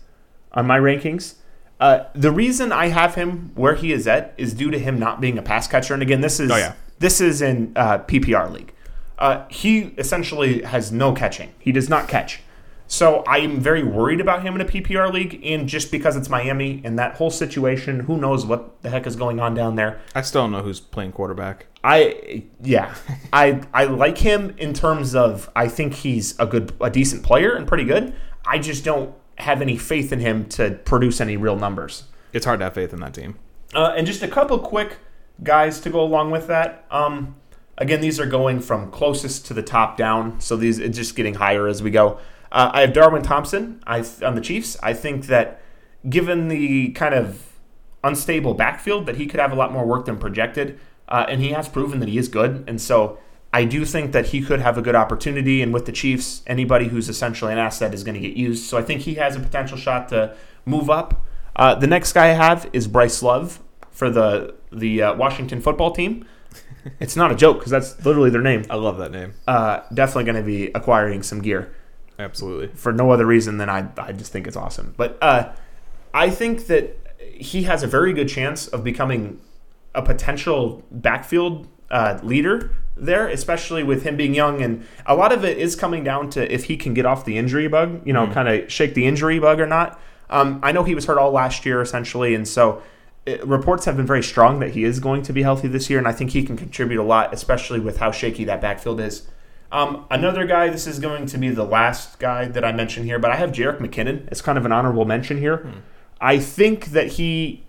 [0.53, 1.35] on my rankings.
[1.79, 5.21] Uh, the reason I have him where he is at is due to him not
[5.21, 5.95] being a pass catcher.
[5.95, 6.75] And again, this is Oh, yeah.
[6.99, 8.73] this is in uh, PPR league.
[9.21, 11.55] Uh, he essentially has no catching.
[11.59, 12.41] He does not catch.
[12.91, 16.29] So I am very worried about him in a PPR league, and just because it's
[16.29, 20.01] Miami and that whole situation, who knows what the heck is going on down there.
[20.13, 21.67] I still don't know who's playing quarterback.
[21.85, 22.97] I yeah,
[23.33, 27.55] I I like him in terms of I think he's a good a decent player
[27.55, 28.13] and pretty good.
[28.45, 32.05] I just don't have any faith in him to produce any real numbers.
[32.33, 33.39] It's hard to have faith in that team.
[33.73, 34.99] Uh, and just a couple quick
[35.45, 36.87] guys to go along with that.
[36.91, 37.37] Um,
[37.81, 41.35] again, these are going from closest to the top down, so these it's just getting
[41.35, 42.19] higher as we go.
[42.53, 43.83] Uh, I have Darwin Thompson.
[43.87, 44.77] I on the Chiefs.
[44.83, 45.61] I think that
[46.09, 47.43] given the kind of
[48.05, 50.79] unstable backfield, that he could have a lot more work than projected,
[51.09, 52.65] uh, and he has proven that he is good.
[52.69, 53.19] And so
[53.53, 55.61] I do think that he could have a good opportunity.
[55.63, 58.65] And with the Chiefs, anybody who's essentially an asset is going to get used.
[58.65, 61.25] So I think he has a potential shot to move up.
[61.57, 63.61] Uh, the next guy I have is Bryce Love
[63.91, 66.25] for the the uh, Washington football team.
[67.01, 68.65] It's not a joke because that's literally their name.
[68.71, 69.35] I love that name.
[69.47, 71.75] Uh, definitely going to be acquiring some gear
[72.19, 72.69] Absolutely.
[72.69, 74.95] for no other reason than I, I just think it's awesome.
[74.97, 75.53] But uh,
[76.15, 79.41] I think that he has a very good chance of becoming
[79.95, 84.63] a potential backfield uh, leader there, especially with him being young.
[84.63, 87.39] And a lot of it is coming down to if he can get off the
[87.39, 90.01] injury bug, you know, kind of shake the injury bug or not.
[90.29, 92.35] Um, I know he was hurt all last year, essentially.
[92.35, 92.83] And so
[93.27, 95.99] it, reports have been very strong that he is going to be healthy this year.
[95.99, 99.27] And I think he can contribute a lot, especially with how shaky that backfield is.
[99.73, 103.19] Um, another guy, this is going to be the last guy that I mention here,
[103.19, 105.73] but I have Jerick McKinnon as kind of an honorable mention here.
[106.21, 107.65] I think that he,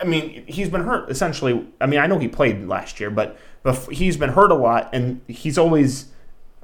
[0.00, 1.66] I mean, he's been hurt essentially.
[1.80, 4.88] I mean, I know he played last year, but, but he's been hurt a lot,
[4.94, 6.06] and he's always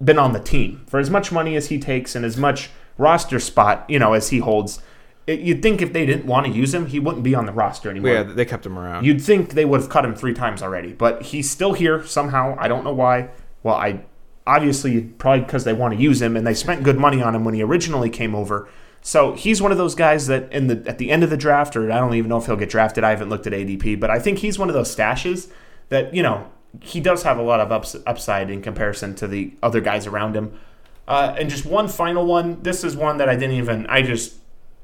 [0.03, 3.39] been on the team for as much money as he takes and as much roster
[3.39, 4.81] spot, you know, as he holds.
[5.27, 7.53] It, you'd think if they didn't want to use him, he wouldn't be on the
[7.53, 8.12] roster anymore.
[8.12, 9.05] Yeah, they kept him around.
[9.05, 12.57] You'd think they would have cut him three times already, but he's still here somehow.
[12.59, 13.31] I don't know why.
[13.62, 14.05] Well, I
[14.47, 17.45] obviously probably because they want to use him and they spent good money on him
[17.45, 18.68] when he originally came over.
[19.03, 21.77] So he's one of those guys that in the at the end of the draft,
[21.77, 23.05] or I don't even know if he'll get drafted.
[23.05, 25.51] I haven't looked at ADP, but I think he's one of those stashes
[25.89, 26.51] that you know
[26.81, 30.37] he does have a lot of ups, upside in comparison to the other guys around
[30.37, 30.59] him.
[31.09, 32.62] Uh, and just one final one.
[32.62, 33.87] This is one that I didn't even.
[33.87, 34.35] I just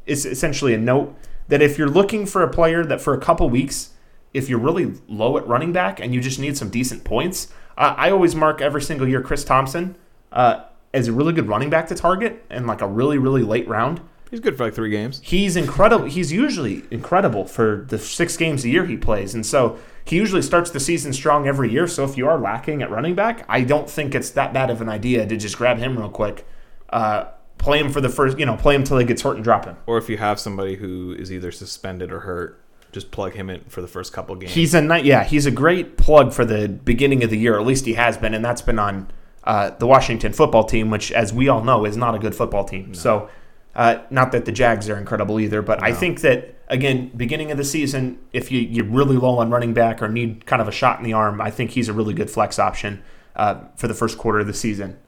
[0.07, 1.17] it's essentially a note
[1.49, 3.91] that if you're looking for a player that for a couple weeks,
[4.33, 7.95] if you're really low at running back and you just need some decent points, uh,
[7.97, 9.97] I always mark every single year Chris Thompson
[10.31, 13.69] uh, as a really good running back to target in like a really really late
[13.69, 14.01] round.
[14.31, 15.21] He's good for like three games.
[15.23, 16.07] He's incredible.
[16.07, 20.41] He's usually incredible for the six games a year he plays, and so he usually
[20.41, 21.87] starts the season strong every year.
[21.87, 24.81] So if you are lacking at running back, I don't think it's that bad of
[24.81, 26.47] an idea to just grab him real quick.
[26.89, 27.27] Uh,
[27.63, 29.65] play him for the first, you know, play him till he gets hurt and drop
[29.65, 29.77] him.
[29.87, 32.61] Or if you have somebody who is either suspended or hurt,
[32.91, 34.53] just plug him in for the first couple games.
[34.53, 37.59] He's a night, yeah, he's a great plug for the beginning of the year.
[37.59, 39.11] At least he has been, and that's been on
[39.45, 42.65] uh, the Washington football team, which, as we all know, is not a good football
[42.65, 42.95] team.
[42.95, 43.31] So,
[43.75, 47.57] uh, not that the Jags are incredible either, but I think that again, beginning of
[47.57, 50.73] the season, if you you're really low on running back or need kind of a
[50.73, 53.03] shot in the arm, I think he's a really good flex option
[53.35, 54.99] uh, for the first quarter of the season.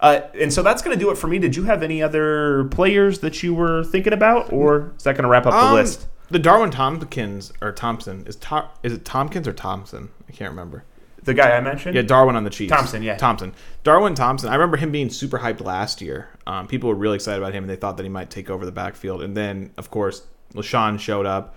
[0.00, 1.38] Uh, and so that's going to do it for me.
[1.38, 5.24] Did you have any other players that you were thinking about, or is that going
[5.24, 6.06] to wrap up the Um, list?
[6.30, 10.10] The Darwin Tompkins or Thompson is Tom, is it Tompkins or Thompson?
[10.28, 10.84] I can't remember.
[11.24, 11.94] The guy I mentioned.
[11.96, 12.72] Yeah, Darwin on the Chiefs.
[12.72, 13.16] Thompson, yeah.
[13.16, 13.54] Thompson.
[13.82, 14.48] Darwin Thompson.
[14.50, 16.28] I remember him being super hyped last year.
[16.46, 18.64] Um, people were really excited about him, and they thought that he might take over
[18.64, 19.22] the backfield.
[19.22, 20.22] And then, of course,
[20.54, 21.56] LeSean showed up,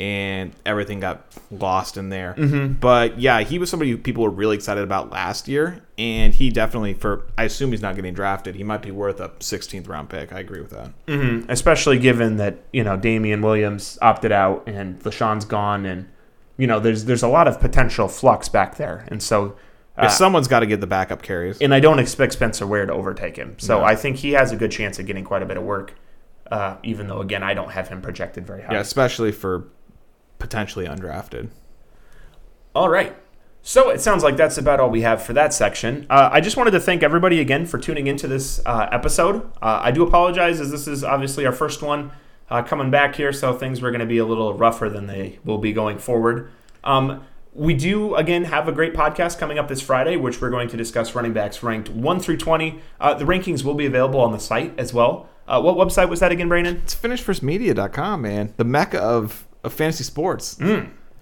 [0.00, 2.34] and everything got lost in there.
[2.38, 2.74] Mm-hmm.
[2.74, 6.50] But yeah, he was somebody who people were really excited about last year, and he
[6.50, 10.08] definitely, for I assume he's not getting drafted, he might be worth a 16th round
[10.08, 10.32] pick.
[10.32, 10.92] I agree with that.
[11.08, 16.08] hmm Especially given that you know Damien Williams opted out and LeSean's gone, and
[16.56, 19.56] you know there's there's a lot of potential flux back there, and so.
[19.94, 21.60] Uh, someone's got to get the backup carries.
[21.60, 23.84] and I don't expect Spencer Ware to overtake him, so No.
[23.84, 25.92] I think he has a good chance of getting quite a bit of work.
[26.50, 28.72] Uh, even though, again, I don't have him projected very high.
[28.72, 29.64] Yeah, especially for
[30.42, 31.48] potentially undrafted.
[32.74, 33.16] All right.
[33.62, 36.04] So it sounds like that's about all we have for that section.
[36.10, 39.44] Uh, I just wanted to thank everybody again for tuning into this uh, episode.
[39.62, 42.10] Uh, I do apologize as this is obviously our first one
[42.50, 45.38] uh, coming back here, so things were going to be a little rougher than they
[45.44, 46.50] will be going forward.
[46.82, 47.24] Um,
[47.54, 50.76] we do again have a great podcast coming up this Friday, which we're going to
[50.76, 52.80] discuss running backs ranked one through twenty.
[52.98, 55.28] Uh, the rankings will be available on the site as well.
[55.46, 56.80] Uh, what website was that again, Brandon?
[56.82, 58.54] It's finishfirstmedia.com, man.
[58.56, 60.58] The mecca of, of fantasy sports.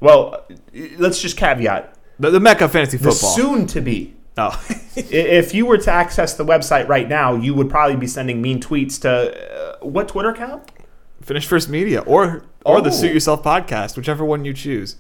[0.01, 0.55] Well, uh,
[0.99, 3.36] let's just caveat The, the mecca of fantasy the football.
[3.36, 4.14] soon to be.
[4.38, 4.61] oh.
[4.97, 8.61] If you were to access the website right now, you would probably be sending mean
[8.61, 10.70] tweets to uh, what Twitter account?
[11.22, 12.93] Finish First Media or or the Oh.
[12.93, 14.97] Suit Yourself podcast, whichever one you choose.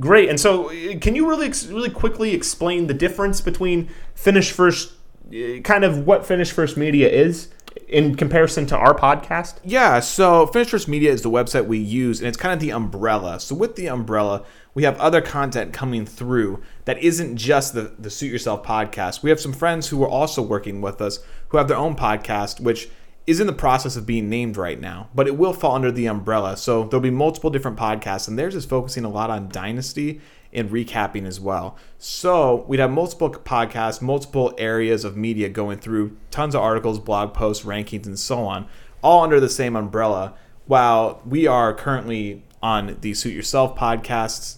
[0.00, 0.28] Great.
[0.30, 4.92] And so, uh, can you really, really quickly explain the difference between Finish First,
[5.30, 7.48] uh, kind of what Finish First Media is
[7.88, 9.56] in comparison to our podcast?
[9.64, 12.70] Yeah, so Finish First Media is the website we use, and it's kind of the
[12.70, 13.40] umbrella.
[13.40, 18.10] So with the umbrella, we have other content coming through that isn't just the, the
[18.10, 19.22] Suit Yourself podcast.
[19.22, 22.60] We have some friends who are also working with us who have their own podcast,
[22.60, 22.88] which
[23.26, 26.06] is in the process of being named right now, but it will fall under the
[26.06, 26.56] umbrella.
[26.56, 30.20] So there'll be multiple different podcasts, and theirs is focusing a lot on Dynasty
[30.52, 31.76] and recapping as well.
[31.98, 37.34] So we'd have multiple podcasts, multiple areas of media going through, tons of articles, blog
[37.34, 38.68] posts, rankings, and so on,
[39.02, 40.34] all under the same umbrella.
[40.66, 44.56] While we are currently on the Suit Yourself podcasts,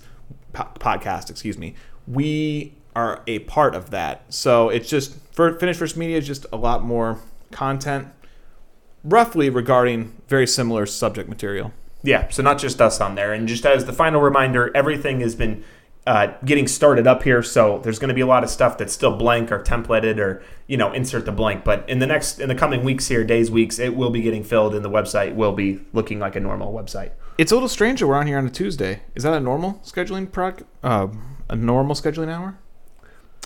[0.52, 1.74] po- podcast, excuse me,
[2.06, 4.32] we are a part of that.
[4.32, 7.20] So it's just for Finish First Media is just a lot more
[7.50, 8.08] content,
[9.04, 11.72] roughly regarding very similar subject material.
[12.02, 13.32] Yeah, so not just us on there.
[13.32, 15.64] And just as the final reminder, everything has been
[16.08, 18.94] uh, getting started up here, so there's going to be a lot of stuff that's
[18.94, 21.64] still blank or templated or you know insert the blank.
[21.64, 24.42] But in the next in the coming weeks here, days, weeks, it will be getting
[24.42, 27.10] filled, and the website will be looking like a normal website.
[27.36, 29.02] It's a little strange that we're on here on a Tuesday.
[29.14, 31.08] Is that a normal scheduling prog- uh,
[31.50, 32.58] a normal scheduling hour?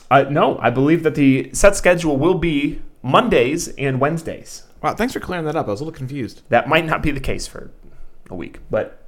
[0.09, 4.63] Uh, no, I believe that the set schedule will be Mondays and Wednesdays.
[4.81, 5.67] Wow, thanks for clearing that up.
[5.67, 6.43] I was a little confused.
[6.49, 7.73] That might not be the case for
[8.31, 9.02] a week, but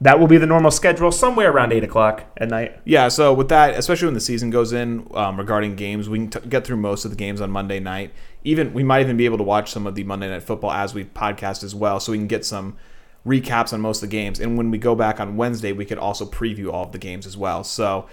[0.00, 2.80] that will be the normal schedule somewhere around eight o'clock at night.
[2.84, 6.30] Yeah, so with that, especially when the season goes in, um, regarding games, we can
[6.30, 8.12] t- get through most of the games on Monday night.
[8.42, 10.94] Even we might even be able to watch some of the Monday night football as
[10.94, 12.76] we podcast as well, so we can get some
[13.24, 14.40] recaps on most of the games.
[14.40, 17.26] And when we go back on Wednesday, we could also preview all of the games
[17.26, 17.64] as well.
[17.64, 18.06] So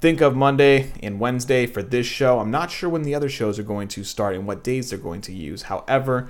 [0.00, 2.40] think of Monday and Wednesday for this show.
[2.40, 4.98] I'm not sure when the other shows are going to start and what days they're
[4.98, 5.62] going to use.
[5.62, 6.28] However,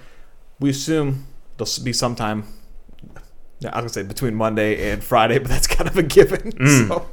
[0.61, 2.45] we assume they'll be sometime.
[3.61, 6.53] Yeah, I was gonna say between Monday and Friday, but that's kind of a given.
[6.89, 7.07] So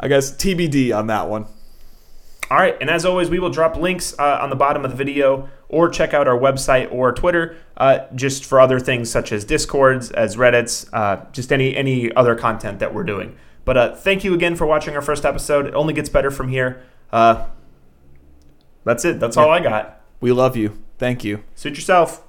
[0.00, 1.46] I guess TBD on that one.
[2.50, 4.96] All right, and as always, we will drop links uh, on the bottom of the
[4.96, 9.44] video or check out our website or Twitter uh, just for other things such as
[9.44, 13.36] Discords, as Reddits, uh, just any any other content that we're doing.
[13.66, 15.66] But uh, thank you again for watching our first episode.
[15.66, 16.82] It only gets better from here.
[17.12, 17.46] Uh,
[18.84, 19.20] that's it.
[19.20, 20.00] That's all I got.
[20.20, 20.82] We love you.
[20.96, 21.44] Thank you.
[21.54, 22.22] Suit yourself.